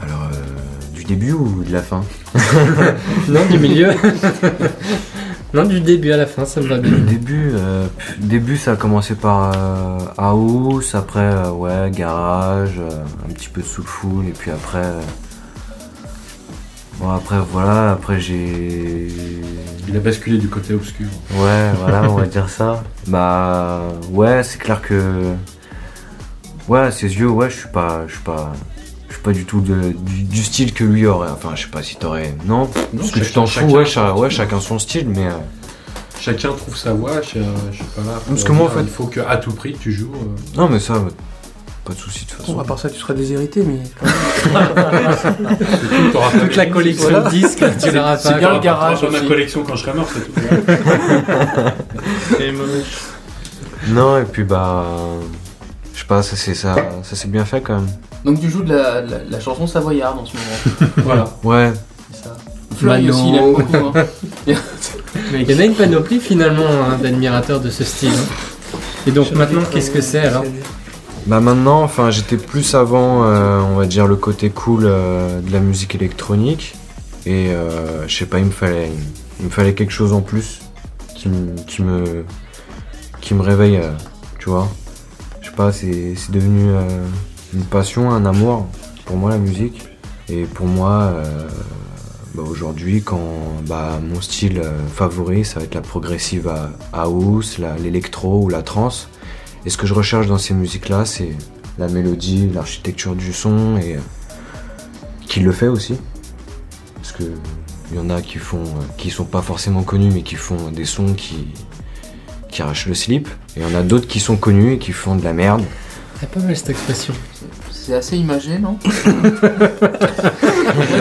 Alors, 0.00 0.28
euh, 0.32 0.94
du 0.94 1.04
début 1.04 1.32
ou 1.32 1.64
de 1.64 1.72
la 1.72 1.82
fin 1.82 2.04
Non, 3.28 3.40
du 3.50 3.58
milieu. 3.58 3.90
non, 5.54 5.64
du 5.64 5.80
début 5.80 6.12
à 6.12 6.16
la 6.16 6.26
fin, 6.26 6.44
ça 6.44 6.60
me 6.60 6.66
va 6.68 6.78
bien. 6.78 6.90
Le 6.90 6.98
début, 6.98 7.50
euh, 7.54 7.86
début, 8.18 8.56
ça 8.56 8.72
a 8.72 8.76
commencé 8.76 9.14
par 9.14 9.52
euh, 9.54 9.98
house, 10.16 10.94
après 10.94 11.20
euh, 11.20 11.50
ouais 11.50 11.90
garage, 11.90 12.78
euh, 12.78 13.04
un 13.28 13.32
petit 13.32 13.48
peu 13.48 13.62
soulful, 13.62 14.26
et 14.28 14.32
puis 14.32 14.50
après, 14.50 14.84
euh, 14.84 15.00
bon 17.00 17.10
après 17.10 17.36
voilà, 17.52 17.92
après 17.92 18.20
j'ai, 18.20 19.08
Il 19.88 19.96
a 19.96 20.00
basculé 20.00 20.38
du 20.38 20.48
côté 20.48 20.74
obscur. 20.74 21.06
ouais 21.36 21.70
voilà, 21.80 22.10
on 22.10 22.14
va 22.16 22.26
dire 22.26 22.48
ça. 22.48 22.82
Bah 23.08 23.82
ouais, 24.10 24.42
c'est 24.42 24.58
clair 24.58 24.82
que, 24.82 25.22
ouais, 26.68 26.80
à 26.80 26.90
ses 26.90 27.08
yeux, 27.18 27.28
ouais, 27.28 27.50
je 27.50 27.56
suis 27.56 27.68
pas, 27.68 28.04
je 28.08 28.12
suis 28.14 28.22
pas, 28.22 28.52
je 29.08 29.14
suis 29.14 29.22
pas 29.22 29.32
du 29.32 29.44
tout 29.44 29.60
de- 29.60 29.92
du, 29.92 30.22
du 30.24 30.42
style 30.42 30.72
que 30.72 30.84
lui 30.84 31.06
aurait. 31.06 31.30
Enfin, 31.30 31.50
je 31.54 31.62
sais 31.62 31.68
pas 31.70 31.82
si 31.82 31.96
t'aurais, 31.96 32.34
non, 32.46 32.68
parce 32.96 33.10
que 33.10 33.20
tu 33.20 33.32
t'en 33.32 33.46
fous, 33.46 33.60
chacun 33.60 33.68
ouais, 33.72 33.84
cha- 33.86 34.14
ouais, 34.14 34.28
style. 34.30 34.36
chacun 34.38 34.60
son 34.60 34.78
style, 34.78 35.08
mais. 35.08 35.26
euh, 35.26 35.30
Chacun 36.18 36.48
trouve 36.52 36.76
sa 36.76 36.92
voix, 36.94 37.20
je, 37.22 37.38
je 37.70 37.76
suis 37.76 37.84
pas 37.94 38.00
là. 38.02 38.14
pour 38.14 38.22
Parce 38.28 38.42
que 38.44 38.52
moi, 38.52 38.66
en 38.66 38.70
fait- 38.70 38.80
Il 38.82 38.88
faut 38.88 39.06
qu'à 39.06 39.36
tout 39.36 39.52
prix, 39.52 39.76
tu 39.78 39.92
joues. 39.92 40.12
euh, 40.14 40.56
Non, 40.58 40.66
mais 40.68 40.80
ça, 40.80 40.94
pas 41.84 41.92
de 41.92 41.98
souci 41.98 42.24
de 42.24 42.30
toute 42.30 42.38
Bon, 42.38 42.44
façon. 42.46 42.58
à 42.60 42.64
part 42.64 42.78
ça, 42.78 42.88
tu 42.90 42.98
seras 42.98 43.12
déshérité, 43.14 43.62
mais. 43.62 43.80
pas 46.12 46.30
Toute 46.40 46.56
la 46.56 46.66
collection 46.66 47.10
Voilà. 47.10 47.28
de 47.28 47.30
disques, 47.30 47.64
tu 47.82 47.90
l'auras 47.92 48.16
c'est 48.16 48.32
pas. 48.32 48.38
bien 48.38 48.54
le 48.54 48.60
garage 48.60 49.02
Dans 49.02 49.10
ma 49.10 49.20
collection 49.20 49.62
quand 49.62 49.76
je 49.76 49.82
serai 49.82 49.92
mort, 49.94 50.08
c'est 50.12 50.24
tout. 50.24 50.40
Non, 53.88 54.18
et 54.18 54.24
puis 54.24 54.42
bah. 54.42 54.84
Je 55.96 56.00
sais 56.02 56.06
pas, 56.06 56.22
ça 56.22 56.36
c'est 56.36 56.54
ça, 56.54 56.74
ça 57.02 57.16
c'est 57.16 57.30
bien 57.30 57.46
fait 57.46 57.62
quand 57.62 57.76
même. 57.76 57.88
Donc 58.22 58.38
tu 58.38 58.50
joues 58.50 58.62
de 58.62 58.74
la, 58.74 59.00
la, 59.00 59.24
la 59.30 59.40
chanson 59.40 59.66
savoyarde 59.66 60.18
en 60.18 60.26
ce 60.26 60.34
moment. 60.36 60.92
voilà. 60.98 61.24
Ouais, 61.42 61.72
C'est 62.12 62.24
ça. 62.24 62.36
Fleury 62.76 63.08
aussi, 63.08 63.30
il 63.30 63.36
aime 63.36 63.52
beaucoup. 63.54 63.98
hein. 63.98 64.04
Il 65.32 65.50
y 65.50 65.54
en 65.54 65.58
a 65.58 65.64
une 65.64 65.74
panoplie 65.74 66.20
finalement 66.20 66.66
hein, 66.66 66.98
d'admirateurs 67.02 67.60
de 67.60 67.70
ce 67.70 67.82
style. 67.82 68.10
hein. 68.12 68.76
Et 69.06 69.10
donc 69.10 69.32
maintenant, 69.32 69.62
qu'est-ce 69.72 69.90
que 69.90 70.02
c'est 70.02 70.20
alors? 70.20 70.44
bah 71.26 71.40
maintenant, 71.40 71.82
enfin 71.82 72.10
j'étais 72.10 72.36
plus 72.36 72.74
avant, 72.74 73.24
euh, 73.24 73.60
on 73.60 73.76
va 73.76 73.86
dire, 73.86 74.06
le 74.06 74.16
côté 74.16 74.50
cool 74.50 74.82
euh, 74.84 75.40
de 75.40 75.50
la 75.50 75.60
musique 75.60 75.94
électronique. 75.94 76.74
Et 77.24 77.48
euh, 77.48 78.06
je 78.06 78.14
sais 78.14 78.26
pas, 78.26 78.38
il 78.38 78.44
me 78.44 78.50
fallait, 78.50 78.90
il 79.40 79.46
me 79.46 79.50
fallait 79.50 79.72
quelque 79.74 79.92
chose 79.92 80.12
en 80.12 80.20
plus 80.20 80.60
qui, 81.14 81.28
me- 81.30 81.56
qui 81.66 81.82
me, 81.82 82.24
qui 83.22 83.32
me 83.32 83.40
réveille, 83.42 83.78
euh, 83.78 83.90
tu 84.38 84.50
vois. 84.50 84.68
C'est 85.72 86.30
devenu 86.30 86.68
euh, 86.68 87.06
une 87.54 87.64
passion, 87.64 88.10
un 88.10 88.26
amour 88.26 88.66
pour 89.06 89.16
moi 89.16 89.30
la 89.30 89.38
musique. 89.38 89.88
Et 90.28 90.44
pour 90.44 90.66
moi, 90.66 91.12
euh, 91.14 91.48
bah, 92.34 92.42
aujourd'hui, 92.42 93.02
quand 93.02 93.20
bah, 93.66 93.98
mon 94.02 94.20
style 94.20 94.58
euh, 94.58 94.86
favori, 94.94 95.44
ça 95.44 95.60
va 95.60 95.64
être 95.64 95.74
la 95.74 95.80
progressive 95.80 96.48
à- 96.48 96.70
house, 96.92 97.58
l'électro 97.82 98.42
ou 98.42 98.48
la 98.50 98.62
trance. 98.62 99.08
Et 99.64 99.70
ce 99.70 99.78
que 99.78 99.86
je 99.86 99.94
recherche 99.94 100.26
dans 100.26 100.38
ces 100.38 100.52
musiques-là, 100.52 101.04
c'est 101.06 101.30
la 101.78 101.88
mélodie, 101.88 102.50
l'architecture 102.52 103.16
du 103.16 103.32
son 103.32 103.78
et 103.78 103.96
qui 105.26 105.40
le 105.40 105.52
fait 105.52 105.68
aussi. 105.68 105.96
Parce 106.96 107.12
que 107.12 107.24
il 107.92 107.96
y 107.96 108.00
en 108.00 108.10
a 108.10 108.20
qui 108.20 108.38
font, 108.38 108.64
qui 108.98 109.10
sont 109.10 109.24
pas 109.24 109.42
forcément 109.42 109.84
connus, 109.84 110.10
mais 110.12 110.22
qui 110.22 110.34
font 110.34 110.70
des 110.72 110.84
sons 110.84 111.14
qui, 111.14 111.48
qui 112.56 112.62
arrachent 112.62 112.86
le 112.86 112.94
slip. 112.94 113.28
Et 113.56 113.60
il 113.60 113.62
y 113.62 113.66
en 113.66 113.78
a 113.78 113.82
d'autres 113.82 114.08
qui 114.08 114.18
sont 114.18 114.36
connus 114.36 114.72
et 114.74 114.78
qui 114.78 114.92
font 114.92 115.14
de 115.14 115.22
la 115.22 115.34
merde. 115.34 115.62
C'est 116.18 116.30
pas 116.30 116.40
mal 116.40 116.56
cette 116.56 116.70
expression. 116.70 117.12
C'est 117.70 117.94
assez 117.94 118.16
imagé, 118.16 118.58
non. 118.58 118.78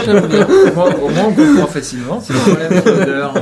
Au 0.07 0.73
moins, 0.75 0.89
moins, 0.89 1.23
on 1.29 1.33
comprend 1.33 1.67
facilement. 1.67 2.21
C'est 2.21 2.33
le 2.33 2.39
problème 2.39 2.83
de 2.83 2.89
l'odeur. 2.89 3.33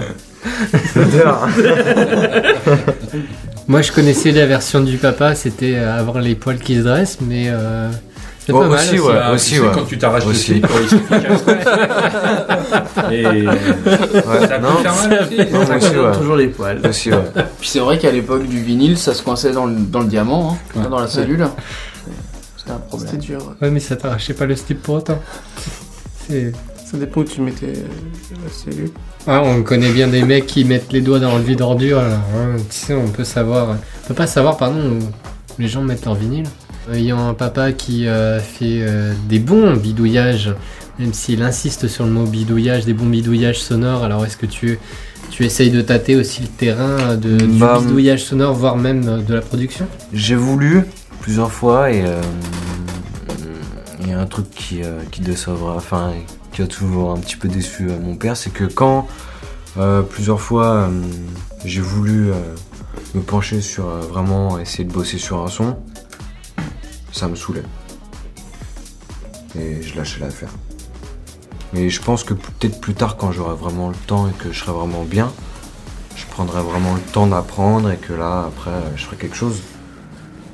Moi, 3.67 3.81
je 3.81 3.91
connaissais 3.91 4.31
la 4.31 4.45
version 4.45 4.81
du 4.81 4.97
papa, 4.97 5.33
c'était 5.33 5.75
euh, 5.75 5.97
avoir 5.99 6.21
les 6.21 6.35
poils 6.35 6.59
qui 6.59 6.75
se 6.75 6.81
dressent, 6.81 7.17
mais 7.21 7.45
euh, 7.47 7.89
c'est 8.45 8.51
Oh, 8.53 8.59
pas 8.59 8.67
mal. 8.67 8.79
aussi, 8.79 8.99
ouais. 8.99 9.13
Bah, 9.13 9.25
tu 9.29 9.35
aussi, 9.35 9.59
ouais. 9.59 9.67
Quand 9.73 9.83
tu 9.85 9.97
t'arraches 9.97 10.25
le 10.25 10.33
slip, 10.33 10.67
il 10.91 10.99
qu'un 10.99 11.19
Et 13.11 13.25
Ouais, 13.25 14.47
ça 14.47 14.59
non, 14.59 14.75
peut 14.75 14.83
faire 14.83 14.95
mal 15.09 15.27
aussi. 15.27 15.37
non, 15.51 15.61
aussi, 15.77 15.97
ouais. 15.97 16.17
Toujours 16.17 16.35
les 16.35 16.47
poils. 16.47 16.81
Aussi, 16.87 17.11
ouais. 17.11 17.17
Puis 17.59 17.69
c'est 17.69 17.79
vrai 17.79 17.97
qu'à 17.97 18.11
l'époque 18.11 18.45
du 18.47 18.61
vinyle, 18.61 18.97
ça 18.97 19.13
se 19.13 19.21
coinçait 19.23 19.51
dans 19.51 19.65
le, 19.65 19.75
dans 19.75 19.99
le 20.01 20.07
diamant, 20.07 20.57
hein, 20.75 20.81
dans 20.89 20.99
la 20.99 21.07
cellule. 21.07 21.47
C'était 22.57 22.71
un 22.71 22.81
C'était 22.91 22.97
problème. 22.97 23.17
dur. 23.17 23.55
Ouais, 23.61 23.69
mais 23.71 23.79
ça 23.79 23.95
t'arrachait 23.95 24.33
pas 24.33 24.45
le 24.45 24.55
slip 24.55 24.81
pour 24.81 24.95
autant. 24.95 25.19
C'est- 26.27 26.51
Ça 26.85 26.97
dépend 26.97 27.21
où 27.21 27.23
tu 27.25 27.41
mettais 27.41 27.67
euh, 27.75 28.35
la 28.45 28.51
cellule. 28.51 28.91
Ah, 29.27 29.41
on 29.43 29.63
connaît 29.63 29.91
bien 29.91 30.07
des 30.07 30.21
mecs 30.23 30.45
qui 30.45 30.63
mettent 30.63 30.91
les 30.93 31.01
doigts 31.01 31.19
dans 31.19 31.35
le 31.37 31.43
vide 31.43 31.61
ordure. 31.61 31.97
Alors, 31.99 32.19
hein, 32.37 32.55
tu 32.69 32.75
sais, 32.77 32.93
on 32.93 33.07
peut 33.07 33.23
savoir, 33.23 33.69
on 34.03 34.07
peut 34.07 34.13
pas 34.13 34.27
savoir, 34.27 34.57
pardon, 34.57 34.79
où 34.79 34.99
les 35.61 35.67
gens 35.67 35.81
mettent 35.81 36.05
leur 36.05 36.15
vinyle. 36.15 36.45
Ayant 36.91 37.29
un 37.29 37.33
papa 37.33 37.71
qui 37.71 38.07
euh, 38.07 38.39
fait 38.39 38.79
euh, 38.81 39.13
des 39.29 39.39
bons 39.39 39.75
bidouillages, 39.75 40.53
même 40.99 41.13
s'il 41.13 41.41
insiste 41.41 41.87
sur 41.87 42.05
le 42.05 42.11
mot 42.11 42.25
bidouillage, 42.25 42.85
des 42.85 42.93
bons 42.93 43.05
bidouillages 43.05 43.61
sonores. 43.61 44.03
Alors, 44.03 44.25
est-ce 44.25 44.37
que 44.37 44.45
tu 44.45 44.79
tu 45.29 45.45
essayes 45.45 45.71
de 45.71 45.81
tâter 45.81 46.15
aussi 46.15 46.41
le 46.41 46.47
terrain 46.47 47.15
de, 47.15 47.37
du 47.37 47.57
Bah, 47.57 47.79
bidouillage 47.79 48.23
sonore, 48.23 48.53
voire 48.53 48.77
même 48.77 49.07
euh, 49.07 49.17
de 49.21 49.33
la 49.33 49.41
production? 49.41 49.87
J'ai 50.11 50.35
voulu 50.35 50.83
plusieurs 51.21 51.51
fois 51.51 51.89
et 51.91 52.03
euh, 52.05 52.21
il 54.01 54.09
y 54.09 54.13
a 54.13 54.19
un 54.19 54.27
truc 54.27 54.49
qui, 54.51 54.83
euh, 54.83 54.99
qui 55.09 55.21
décevra, 55.21 55.75
enfin 55.75 56.11
qui 56.51 56.61
a 56.61 56.67
toujours 56.67 57.11
un 57.11 57.17
petit 57.17 57.37
peu 57.37 57.47
déçu 57.47 57.87
euh, 57.89 57.97
mon 57.99 58.15
père, 58.15 58.37
c'est 58.37 58.51
que 58.51 58.65
quand 58.65 59.07
euh, 59.77 60.01
plusieurs 60.03 60.41
fois 60.41 60.67
euh, 60.67 60.89
j'ai 61.65 61.81
voulu 61.81 62.29
euh, 62.29 62.35
me 63.15 63.21
pencher 63.21 63.61
sur 63.61 63.87
euh, 63.87 64.01
vraiment 64.01 64.59
essayer 64.59 64.83
de 64.83 64.93
bosser 64.93 65.17
sur 65.17 65.41
un 65.43 65.47
son, 65.47 65.77
ça 67.13 67.27
me 67.29 67.35
saoulait. 67.35 67.63
Et 69.57 69.81
je 69.81 69.95
lâchais 69.95 70.19
l'affaire. 70.19 70.49
Mais 71.73 71.89
je 71.89 72.01
pense 72.01 72.23
que 72.23 72.33
peut-être 72.33 72.79
plus 72.81 72.93
tard 72.93 73.17
quand 73.17 73.31
j'aurai 73.31 73.55
vraiment 73.55 73.89
le 73.89 73.95
temps 74.07 74.27
et 74.27 74.31
que 74.31 74.51
je 74.51 74.59
serai 74.59 74.71
vraiment 74.71 75.03
bien, 75.03 75.31
je 76.15 76.25
prendrai 76.25 76.61
vraiment 76.61 76.93
le 76.93 76.99
temps 77.11 77.27
d'apprendre 77.27 77.89
et 77.91 77.97
que 77.97 78.13
là 78.13 78.45
après 78.47 78.71
je 78.95 79.03
ferai 79.05 79.15
quelque 79.17 79.35
chose. 79.35 79.61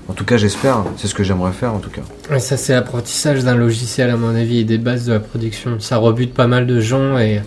En 0.08 0.13
tout 0.13 0.26
cas 0.26 0.38
j'espère, 0.38 0.84
c'est 0.98 1.08
ce 1.08 1.13
que 1.15 1.24
j'aimerais 1.24 1.52
faire 1.52 1.74
en 1.74 1.80
tout 1.80 1.89
cas. 1.91 2.02
Et 2.36 2.39
ça, 2.39 2.58
c'est 2.58 2.74
l'apprentissage 2.74 3.43
d'un 3.43 3.56
logiciel, 3.56 4.10
à 4.10 4.17
mon 4.17 4.34
avis, 4.36 4.60
et 4.60 4.63
des 4.63 4.78
bases 4.80 5.06
de 5.06 5.13
la 5.13 5.19
production. 5.19 5.80
Ça 5.80 5.98
rebute 5.98 6.34
pas 6.34 6.48
mal 6.48 6.65
de 6.65 6.80
gens 6.82 7.17
et 7.19 7.41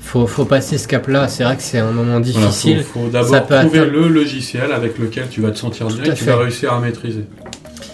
faut, 0.00 0.26
faut 0.26 0.44
passer 0.44 0.76
ce 0.76 0.88
cap-là. 0.88 1.28
C'est 1.28 1.44
vrai 1.44 1.56
que 1.56 1.62
c'est 1.62 1.78
un 1.78 1.92
moment 1.92 2.18
Voilà, 2.20 2.20
difficile. 2.20 2.82
faut, 2.82 3.00
faut 3.04 3.08
d'abord 3.10 3.46
trouver 3.46 3.56
atteindre- 3.78 3.84
le 3.92 4.08
logiciel 4.08 4.72
avec 4.72 4.98
lequel 4.98 5.28
tu 5.30 5.40
vas 5.40 5.50
te 5.52 5.58
sentir 5.58 5.86
bien 5.86 6.02
et 6.12 6.14
tu 6.14 6.24
vas 6.24 6.36
réussir 6.36 6.72
à 6.72 6.80
maîtriser. 6.80 7.24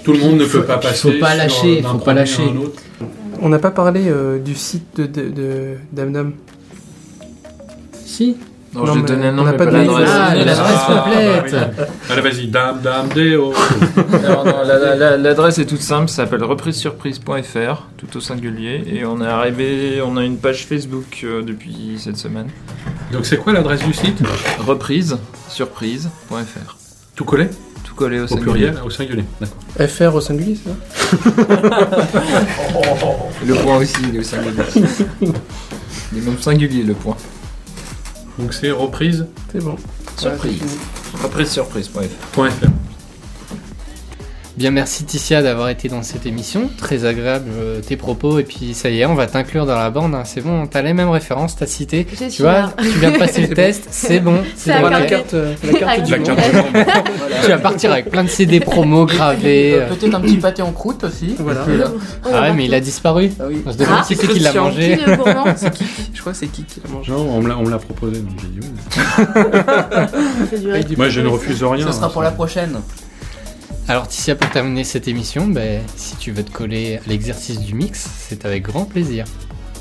Tout 0.06 0.12
le 0.12 0.18
monde 0.20 0.36
ne 0.38 0.44
Faut- 0.44 0.60
peut 0.60 0.64
pas 0.66 0.74
faut 0.80 0.88
passer. 0.88 1.12
pas 1.18 1.30
sur- 1.30 1.36
lâcher, 1.38 1.80
d'un 1.82 1.88
faut 1.90 1.98
pas 1.98 2.14
lâcher. 2.14 2.44
On 3.42 3.48
n'a 3.50 3.58
pas 3.58 3.70
parlé 3.72 4.04
euh, 4.06 4.38
du 4.38 4.54
site 4.54 4.86
de, 4.96 5.04
de, 5.06 5.28
de 5.30 5.74
Damnam. 5.92 6.32
Si. 8.04 8.36
Non, 8.72 8.84
Non, 8.84 8.86
je 8.86 8.92
mais 8.92 9.00
vais 9.00 9.06
donner 9.08 9.26
le 9.30 9.32
nom, 9.32 9.42
on 9.42 9.46
n'a 9.46 9.52
pas 9.54 9.64
pas 9.64 9.70
donné 9.72 9.86
l'adresse. 9.86 10.10
Ah, 10.12 10.34
l'adresse 10.34 10.58
Ah, 10.60 11.04
complète. 11.04 11.52
bah 11.52 11.68
oui. 11.78 11.84
Allez, 12.10 12.20
vas-y, 12.22 12.46
dame, 12.48 12.80
dame, 12.82 13.08
déo. 13.14 13.52
Alors, 14.24 14.44
non, 14.44 14.62
la- 14.64 14.78
la- 14.78 14.94
la- 14.96 15.16
L'adresse 15.16 15.58
est 15.58 15.64
toute 15.66 15.80
simple, 15.80 16.08
ça 16.08 16.16
s'appelle 16.24 16.44
reprisesurprise.fr, 16.44 17.82
tout 17.96 18.16
au 18.16 18.20
singulier, 18.20 18.82
et 18.86 19.04
on 19.04 19.20
est 19.22 19.26
arrivé, 19.26 20.00
on 20.06 20.16
a 20.16 20.24
une 20.24 20.36
page 20.36 20.66
Facebook 20.66 21.22
euh, 21.24 21.42
depuis 21.42 21.96
cette 21.98 22.16
semaine. 22.18 22.46
Donc, 23.12 23.26
c'est 23.26 23.38
quoi 23.38 23.52
l'adresse 23.52 23.82
du 23.82 23.92
site? 23.92 24.22
Reprisesurprise.fr, 24.60 26.76
Tout 27.16 27.24
collé? 27.24 27.48
Collé 27.96 28.20
au 28.20 28.24
Au 28.24 28.28
singulier. 28.28 28.50
pluriel, 28.52 28.78
au 28.84 28.90
singulier. 28.90 29.24
D'accord. 29.40 29.88
FR 29.88 30.14
au 30.14 30.20
singulier, 30.20 30.56
c'est 30.62 30.70
ça 30.70 30.76
Le 33.46 33.54
point 33.54 33.76
aussi, 33.78 33.94
il 34.08 34.16
est 34.16 34.20
au 34.20 34.22
singulier. 34.22 34.62
il 35.22 35.28
est 36.18 36.22
même 36.22 36.38
singulier 36.38 36.82
le 36.82 36.94
point. 36.94 37.16
Donc, 38.38 38.52
c'est 38.54 38.70
reprise.fr. 38.70 39.24
C'est 39.52 39.62
bon. 39.64 39.76
Surprise. 40.16 40.60
Reprisesurprise.fr. 41.22 42.66
Bien, 44.56 44.70
merci 44.70 45.04
Ticia 45.04 45.42
d'avoir 45.42 45.68
été 45.68 45.90
dans 45.90 46.02
cette 46.02 46.24
émission. 46.24 46.70
Très 46.78 47.04
agréable 47.04 47.44
euh, 47.58 47.80
tes 47.82 47.98
propos. 47.98 48.38
Et 48.38 48.42
puis 48.42 48.72
ça 48.72 48.88
y 48.88 49.00
est, 49.00 49.04
on 49.04 49.14
va 49.14 49.26
t'inclure 49.26 49.66
dans 49.66 49.74
la 49.74 49.90
bande. 49.90 50.14
hein. 50.14 50.22
C'est 50.24 50.40
bon, 50.40 50.66
t'as 50.66 50.80
les 50.80 50.94
mêmes 50.94 51.10
références, 51.10 51.56
t'as 51.56 51.66
cité. 51.66 52.06
Je 52.10 52.24
Tu 52.34 52.40
vois, 52.40 52.52
là. 52.52 52.72
tu 52.80 52.88
viens 52.98 53.10
de 53.10 53.18
passer 53.18 53.42
le 53.46 53.48
test, 53.54 53.88
c'est 53.90 54.18
bon. 54.18 54.38
C'est 54.56 54.70
C'est 54.70 54.76
On 54.78 54.80
voit 54.80 54.90
la 54.90 55.02
carte, 55.02 55.34
euh, 55.34 55.52
la 55.62 55.72
carte 55.78 55.92
Avec 55.92 56.04
du 56.04 56.10
La 56.12 56.18
monde. 56.18 56.26
carte. 56.36 57.10
Tu 57.44 57.48
vas 57.50 57.58
partir 57.58 57.92
avec 57.92 58.08
plein 58.10 58.24
de 58.24 58.30
CD 58.30 58.60
promo 58.60 59.04
gravés. 59.04 59.74
Euh, 59.74 59.80
euh. 59.82 59.88
Peut-être 59.94 60.14
un 60.14 60.20
petit 60.22 60.38
pâté 60.38 60.62
en 60.62 60.72
croûte 60.72 61.04
aussi. 61.04 61.34
Voilà. 61.38 61.60
Là- 61.66 61.92
Ah 62.24 62.40
ouais, 62.40 62.52
mais 62.54 62.64
il 62.64 62.72
a 62.72 62.80
disparu. 62.80 63.30
Ah 63.38 63.44
oui. 63.48 63.62
On 63.66 63.72
se 63.72 63.76
demande 63.76 63.98
Ah, 64.00 64.04
qui 64.08 64.16
c'est 64.16 64.26
qui 64.26 64.38
l'a 64.38 64.54
mangé. 64.54 64.98
Qui 65.74 65.84
Je 66.14 66.20
crois 66.22 66.32
que 66.32 66.38
c'est 66.38 66.46
qui 66.46 66.64
qui 66.64 66.80
l'a 66.82 66.90
mangé. 66.90 67.12
Non, 67.12 67.26
on 67.30 67.42
me 67.42 67.48
l'a- 67.48 67.58
on 67.58 67.62
me 67.64 67.70
l'a 67.70 67.78
proposé, 67.78 68.20
donc 68.20 68.30
j'ai 68.40 68.48
dit 68.48 68.60
oui. 70.62 70.94
Moi, 70.96 71.08
je 71.10 71.20
ne 71.20 71.28
refuse 71.28 71.62
rien. 71.62 71.86
Ce 71.86 71.92
sera 71.92 72.06
hein, 72.06 72.10
pour 72.10 72.22
la 72.22 72.30
prochaine. 72.30 72.80
Alors 73.88 74.08
Ticia, 74.08 74.34
pour 74.34 74.50
terminer 74.50 74.82
cette 74.84 75.06
émission, 75.06 75.46
ben, 75.46 75.80
si 75.96 76.16
tu 76.16 76.32
veux 76.32 76.42
te 76.44 76.50
coller 76.50 76.96
à 76.96 77.00
l'exercice 77.08 77.60
du 77.60 77.74
mix, 77.74 78.04
c'est 78.28 78.44
avec 78.44 78.64
grand 78.64 78.84
plaisir. 78.84 79.24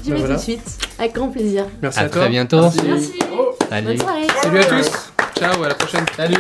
J'y 0.03 0.11
vais 0.11 0.17
Voilà. 0.17 0.35
tout 0.35 0.39
de 0.41 0.43
suite. 0.43 0.61
Avec 0.99 1.13
grand 1.15 1.29
plaisir. 1.29 1.65
Merci 1.81 1.99
À 1.99 2.03
à, 2.03 2.09
toi. 2.09 2.21
très 2.21 2.29
bientôt. 2.29 2.61
Merci. 2.61 3.13
Salut. 3.69 3.87
Bonne 3.87 3.97
soirée. 3.97 4.27
Salut 4.43 4.59
à 4.59 4.65
tous. 4.65 4.91
Ciao, 5.39 5.63
à 5.63 5.69
la 5.69 5.75
prochaine. 5.75 6.05
Salut. 6.15 6.37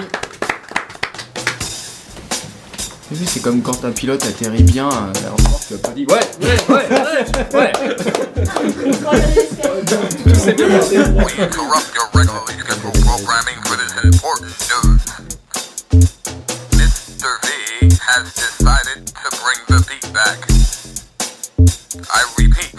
C'est 3.25 3.41
comme 3.41 3.61
quand 3.61 3.83
un 3.85 3.91
pilote 3.91 4.23
atterrit 4.25 4.63
bien 4.63 4.89
à 4.89 5.11
l'aéroport, 5.21 5.59
tu 5.67 5.73
vas 5.73 5.79
pas 5.79 5.89
dire 5.91 6.07
ouais, 6.09 6.19
ouais, 6.41 6.75
ouais, 6.75 6.85
ouais, 7.53 7.59
ouais. 7.59 7.71
We 10.25 11.39
interrupt 11.39 11.95
your 11.95 12.09
regularly 12.13 12.55
I 21.95 22.23
repeat, 22.37 22.75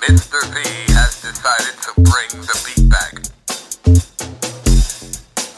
Mr. 0.00 0.40
V 0.48 0.92
has 0.94 1.20
decided 1.20 1.76
to 1.82 1.92
bring 2.00 2.40
the 2.40 2.56
beat 2.64 2.88
back. 2.88 3.12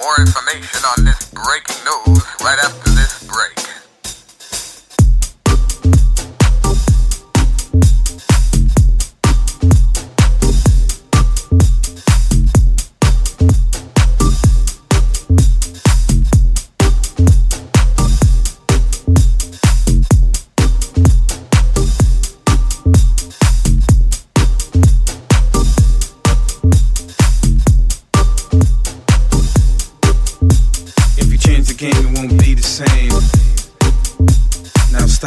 More 0.02 0.18
information 0.18 0.82
on 0.82 1.04
this 1.04 1.30
breaking 1.30 1.78
news 1.86 2.24
right 2.42 2.58
after 2.58 2.87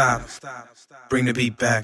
stop. 0.02 0.68
Bring 1.10 1.26
the 1.26 1.34
beat 1.34 1.58
back. 1.58 1.84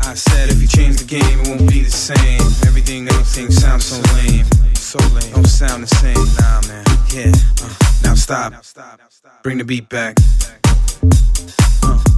I 0.00 0.14
said 0.14 0.50
if 0.50 0.62
you 0.62 0.68
change 0.68 0.98
the 0.98 1.06
game, 1.08 1.40
it 1.40 1.48
won't 1.48 1.68
be 1.68 1.82
the 1.82 1.90
same. 1.90 2.40
Everything 2.68 3.08
else 3.08 3.36
ain't 3.36 3.52
sound 3.52 3.82
so 3.82 3.96
lame. 4.14 4.46
So 4.74 4.98
lame. 5.14 5.32
Don't 5.32 5.46
sound 5.46 5.82
the 5.82 5.88
same. 5.88 6.14
Nah, 6.14 6.60
man. 6.68 6.84
Yeah. 7.12 7.32
Uh, 7.62 7.74
now 8.04 8.14
stop. 8.14 8.52
Bring 9.42 9.58
the 9.58 9.64
beat 9.64 9.88
back. 9.88 10.16
Uh. 11.82 12.13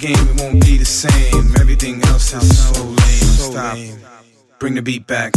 Game, 0.00 0.16
it 0.16 0.40
won't 0.40 0.64
be 0.64 0.78
the 0.78 0.84
same. 0.84 1.54
Everything 1.60 2.02
else 2.06 2.30
sounds 2.30 2.58
so 2.58 2.82
lame. 2.82 2.96
Stop. 2.96 3.78
Bring 4.58 4.74
the 4.74 4.82
beat 4.82 5.06
back. 5.06 5.34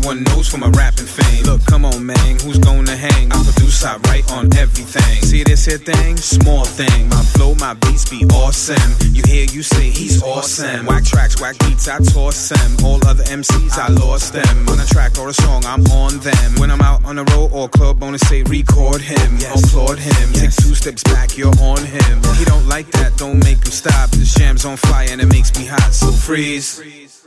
Everyone 0.00 0.24
knows 0.24 0.48
for 0.48 0.56
my 0.56 0.68
rapping 0.70 1.04
fame. 1.04 1.44
Look, 1.44 1.62
come 1.66 1.84
on, 1.84 2.06
man, 2.06 2.38
who's 2.40 2.56
gonna 2.56 2.96
hang? 2.96 3.30
I 3.30 3.44
produce, 3.44 3.84
I 3.84 3.98
write 4.08 4.32
on 4.32 4.46
everything. 4.56 5.20
See 5.20 5.44
this 5.44 5.66
here 5.66 5.76
thing? 5.76 6.16
Small 6.16 6.64
thing. 6.64 7.10
My 7.10 7.20
flow, 7.20 7.54
my 7.56 7.74
beats 7.74 8.08
be 8.08 8.24
awesome. 8.32 8.80
You 9.12 9.22
hear 9.26 9.44
you 9.44 9.62
say 9.62 9.90
he's 9.90 10.22
awesome. 10.22 10.86
Whack 10.86 11.04
tracks, 11.04 11.38
whack 11.38 11.58
beats, 11.58 11.86
I 11.86 11.98
toss 11.98 12.48
them. 12.48 12.76
All 12.82 13.06
other 13.06 13.24
MCs, 13.24 13.76
I 13.76 13.88
lost 13.88 14.32
them. 14.32 14.68
On 14.70 14.80
a 14.80 14.86
track 14.86 15.18
or 15.18 15.28
a 15.28 15.34
song, 15.34 15.66
I'm 15.66 15.84
on 15.88 16.16
them. 16.20 16.50
When 16.56 16.70
I'm 16.70 16.80
out 16.80 17.04
on 17.04 17.16
the 17.16 17.24
road 17.36 17.50
or 17.52 17.68
club, 17.68 18.00
wanna 18.00 18.18
say 18.20 18.42
record 18.44 19.02
him, 19.02 19.36
applaud 19.52 19.98
him. 19.98 20.32
Take 20.32 20.56
two 20.56 20.74
steps 20.74 21.02
back, 21.02 21.36
you're 21.36 21.52
on 21.60 21.84
him. 21.84 22.22
He 22.38 22.46
don't 22.46 22.66
like 22.66 22.90
that, 22.92 23.18
don't 23.18 23.38
make 23.40 23.58
him 23.58 23.72
stop. 23.72 24.08
The 24.12 24.24
jam's 24.24 24.64
on 24.64 24.78
fire 24.78 25.08
and 25.10 25.20
it 25.20 25.26
makes 25.26 25.54
me 25.58 25.66
hot, 25.66 25.92
so 25.92 26.10
freeze. 26.10 27.19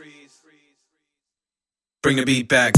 Bring 2.04 2.18
the 2.18 2.26
beat 2.26 2.50
back. 2.50 2.74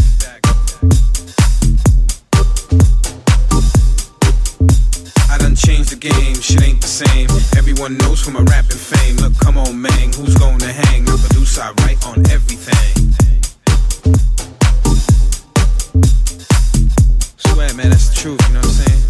I 5.32 5.38
done 5.40 5.56
changed 5.56 5.90
the 5.90 5.98
game, 6.00 6.36
shit 6.36 6.62
ain't 6.62 6.80
the 6.80 6.88
same. 6.88 7.28
Everyone 7.58 7.98
knows 7.98 8.22
from 8.22 8.34
my 8.34 8.42
rapping 8.42 8.78
fame. 8.78 9.16
Look, 9.16 9.36
come 9.40 9.58
on, 9.58 9.82
man, 9.82 10.14
who's 10.14 10.36
gonna 10.36 10.72
hang? 10.72 11.10
I 11.10 11.18
produce, 11.18 11.58
I 11.58 11.72
write 11.82 12.06
on 12.06 12.22
everything. 12.30 13.16
Swear, 17.50 17.74
man, 17.74 17.90
that's 17.90 18.10
the 18.10 18.16
truth, 18.16 18.40
you 18.48 18.54
know 18.54 18.62
what 18.62 18.78
I'm 18.78 18.86
saying? 18.86 19.02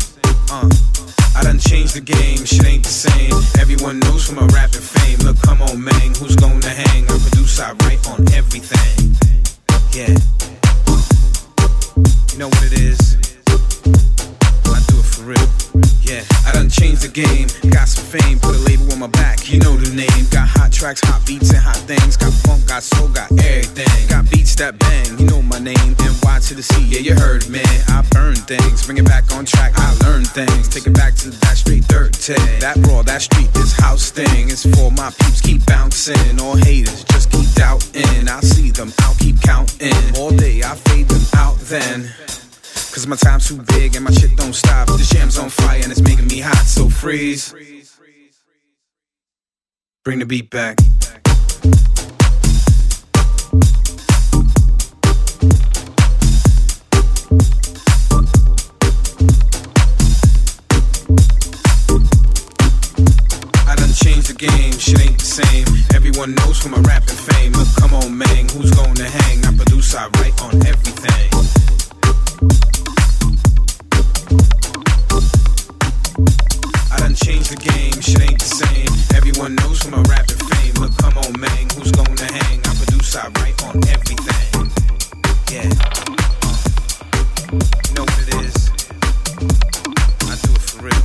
Uh. 0.49 0.69
I 1.35 1.43
done 1.43 1.59
changed 1.59 1.93
the 1.93 1.99
game, 1.99 2.45
shit 2.45 2.65
ain't 2.65 2.83
the 2.85 2.89
same. 2.89 3.33
Everyone 3.59 3.99
knows 3.99 4.29
for 4.29 4.35
my 4.35 4.47
rapping 4.55 4.79
fame. 4.79 5.19
Look, 5.27 5.41
come 5.41 5.61
on, 5.61 5.83
man, 5.83 6.15
who's 6.15 6.37
gonna 6.37 6.69
hang? 6.69 7.03
I 7.03 7.19
produce, 7.19 7.59
I 7.59 7.73
write 7.83 8.07
on 8.07 8.23
everything. 8.31 8.95
Yeah. 9.95 10.09
You 12.33 12.37
know 12.37 12.49
what 12.49 12.63
it 12.65 12.73
is? 12.73 13.15
Real. 15.25 15.49
Yeah, 16.05 16.21
I 16.45 16.53
done 16.53 16.69
changed 16.69 17.01
the 17.01 17.09
game. 17.09 17.49
Got 17.73 17.89
some 17.89 18.05
fame, 18.05 18.37
put 18.37 18.53
a 18.53 18.61
label 18.69 18.93
on 18.93 18.99
my 18.99 19.07
back. 19.07 19.49
You 19.49 19.57
know 19.57 19.75
the 19.75 19.89
name. 19.89 20.29
Got 20.29 20.47
hot 20.47 20.71
tracks, 20.71 21.01
hot 21.01 21.25
beats, 21.25 21.49
and 21.49 21.57
hot 21.57 21.81
things. 21.89 22.15
Got 22.15 22.31
funk, 22.45 22.67
got 22.67 22.83
soul, 22.83 23.07
got 23.07 23.31
everything. 23.41 23.89
Got 24.07 24.29
beats 24.29 24.53
that 24.61 24.77
bang. 24.77 25.17
You 25.17 25.25
know 25.25 25.41
my 25.41 25.57
name. 25.57 25.97
NY 25.97 26.39
to 26.45 26.53
the 26.53 26.61
C. 26.61 26.77
Yeah, 26.85 26.99
you 26.99 27.15
heard, 27.15 27.49
man. 27.49 27.65
I 27.89 28.05
burn 28.11 28.35
things, 28.35 28.85
bring 28.85 28.99
it 28.99 29.05
back 29.05 29.25
on 29.33 29.45
track. 29.45 29.73
I 29.75 29.97
learn 30.05 30.25
things, 30.25 30.69
take 30.69 30.85
it 30.85 30.93
back 30.93 31.15
to 31.25 31.31
that 31.31 31.57
straight 31.57 31.87
dirt 31.87 32.13
tag. 32.13 32.61
That 32.61 32.77
raw, 32.85 33.01
that 33.01 33.23
street, 33.23 33.49
this 33.53 33.73
house 33.73 34.11
thing 34.11 34.49
is 34.49 34.61
for 34.77 34.91
my 34.91 35.09
peeps. 35.09 35.41
Keep 35.41 35.65
bouncing. 35.65 36.39
All 36.39 36.55
haters, 36.55 37.03
just 37.05 37.31
keep 37.31 37.49
doubting. 37.57 38.29
I 38.29 38.41
see 38.41 38.69
them, 38.69 38.93
I'll 39.01 39.15
keep 39.15 39.41
counting. 39.41 39.89
All 40.17 40.29
day, 40.29 40.61
I 40.61 40.75
fade 40.85 41.09
them 41.09 41.25
out 41.33 41.57
then. 41.65 42.13
Cause 42.95 43.07
my 43.07 43.17
time's 43.17 43.45
too 43.49 43.61
big 43.73 43.93
and 43.97 44.05
my 44.05 44.11
shit 44.11 44.37
don't 44.37 44.55
stop. 44.55 44.87
The 44.87 45.05
jam's 45.13 45.37
on 45.37 45.49
fire 45.49 45.81
and 45.83 45.91
it's 45.91 45.99
making 45.99 46.27
me 46.27 46.39
hot, 46.39 46.63
so 46.65 46.87
freeze. 46.87 47.53
Bring 50.05 50.19
the 50.19 50.25
beat 50.25 50.49
back. 50.49 50.77
I 63.67 63.75
done 63.75 63.91
changed 63.91 64.29
the 64.29 64.35
game, 64.37 64.71
shit 64.79 65.01
ain't 65.01 65.19
the 65.19 65.25
same. 65.25 65.67
Everyone 65.93 66.33
knows 66.35 66.59
from 66.59 66.71
my 66.71 66.79
rapping 66.79 67.17
fame. 67.17 67.51
Look, 67.51 67.67
come 67.75 67.93
on, 67.93 68.17
man, 68.17 68.47
who's 68.47 68.71
gonna 68.71 69.03
hang? 69.03 69.43
I 69.43 69.53
produce, 69.53 69.93
I 69.93 70.07
write 70.07 70.41
on 70.41 70.65
everything. 70.65 71.54
Done 77.15 77.27
changed 77.27 77.51
the 77.51 77.55
game, 77.55 78.01
shit 78.01 78.21
ain't 78.21 78.39
the 78.39 78.45
same. 78.45 79.15
Everyone 79.15 79.55
knows 79.55 79.81
from 79.81 79.91
my 79.91 80.01
rapping 80.09 80.37
fame. 80.37 80.73
Look, 80.75 80.95
come 80.97 81.17
on, 81.17 81.39
man, 81.39 81.67
who's 81.75 81.91
gonna 81.91 82.31
hang? 82.31 82.59
I 82.59 82.75
produce, 82.75 83.15
I 83.15 83.27
write 83.39 83.63
on 83.63 83.75
everything. 83.87 84.71
Yeah. 85.51 85.69
You 87.85 87.93
know 87.95 88.03
what 88.03 88.19
it 88.19 88.35
is? 88.43 88.69
I 90.27 90.35
do 90.43 90.51
it 90.51 90.61
for 90.61 90.83
real. 90.83 91.03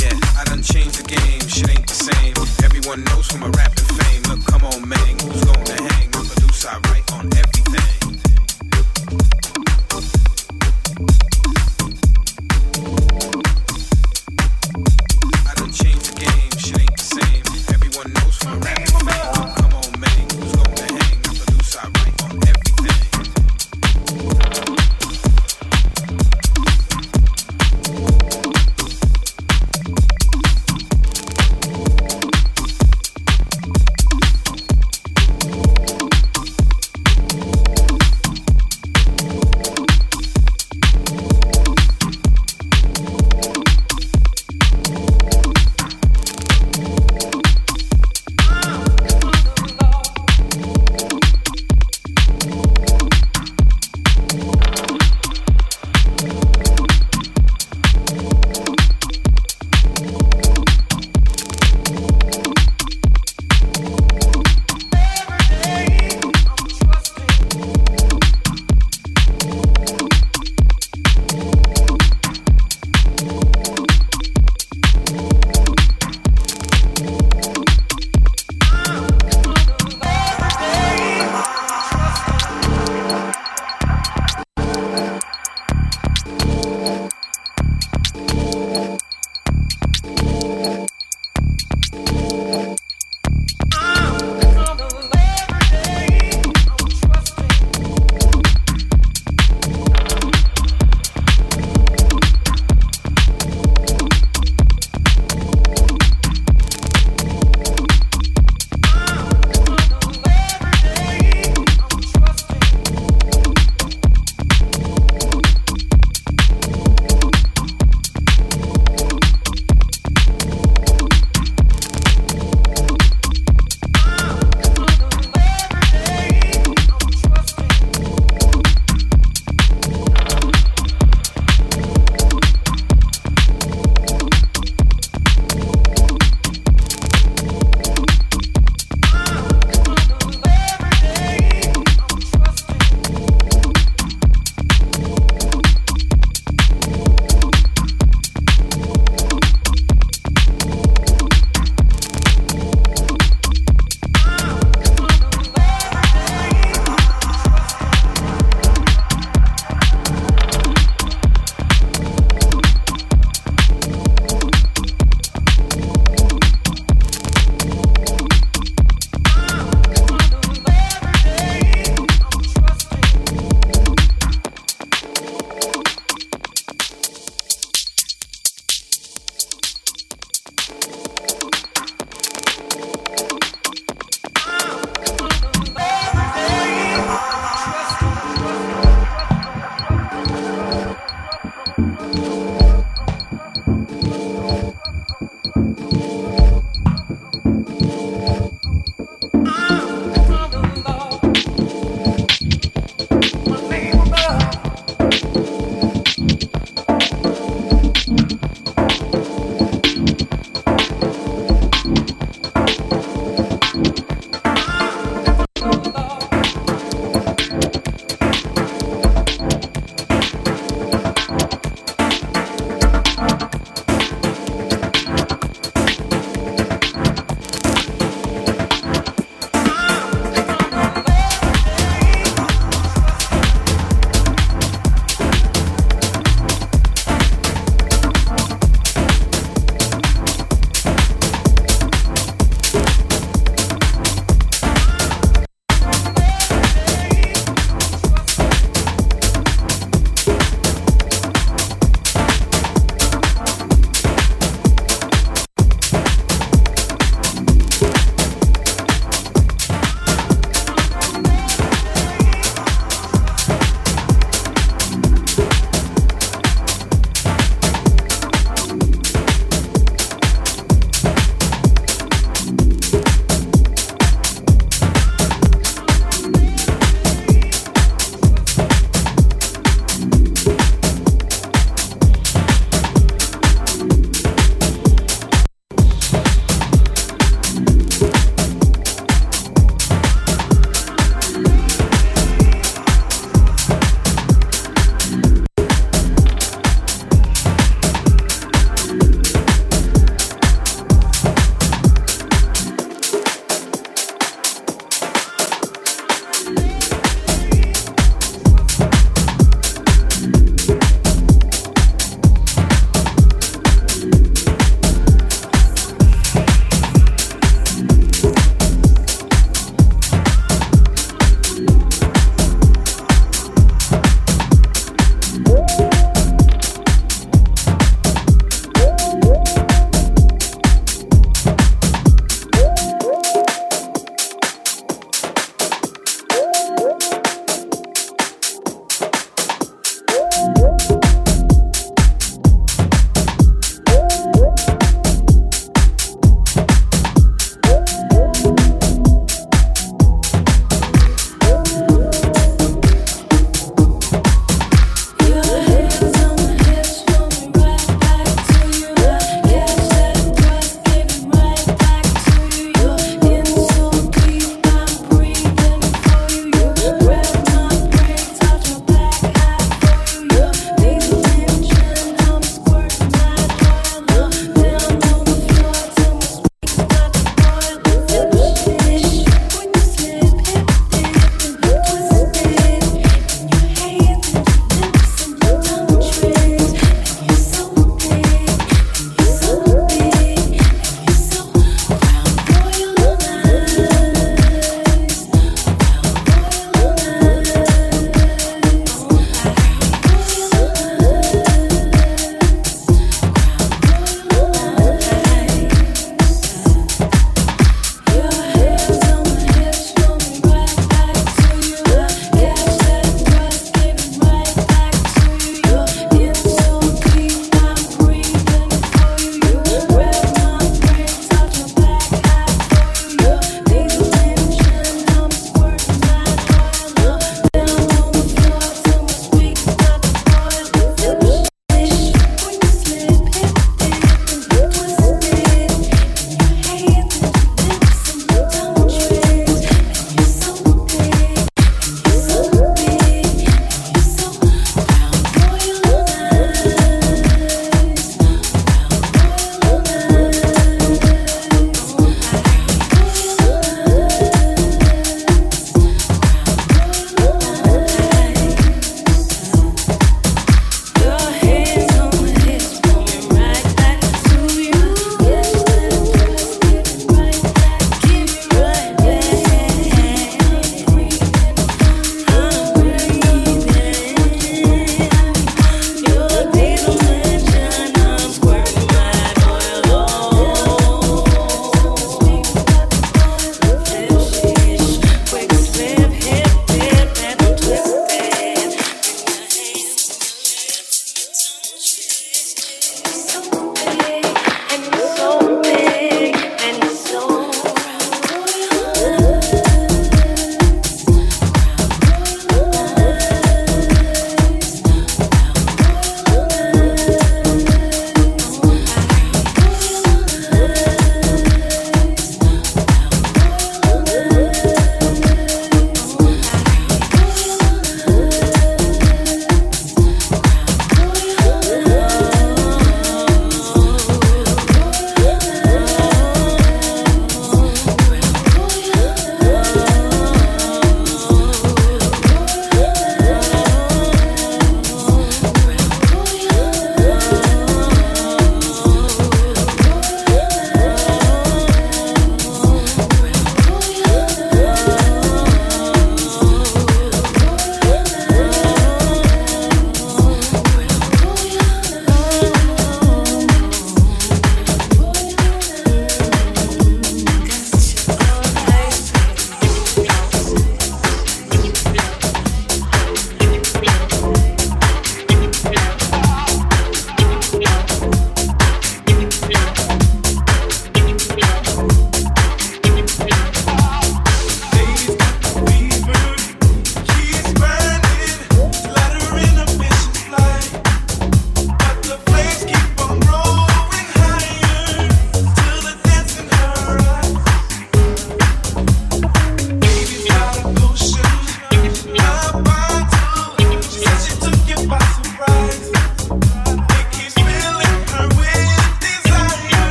Yeah, 0.00 0.16
I 0.38 0.44
done 0.44 0.62
changed 0.62 0.96
the 0.98 1.06
game, 1.06 1.46
shit 1.48 1.70
ain't 1.70 1.86
the 1.86 1.94
same. 1.94 2.34
Everyone 2.64 3.04
knows 3.04 3.26
from 3.30 3.40
my 3.40 3.50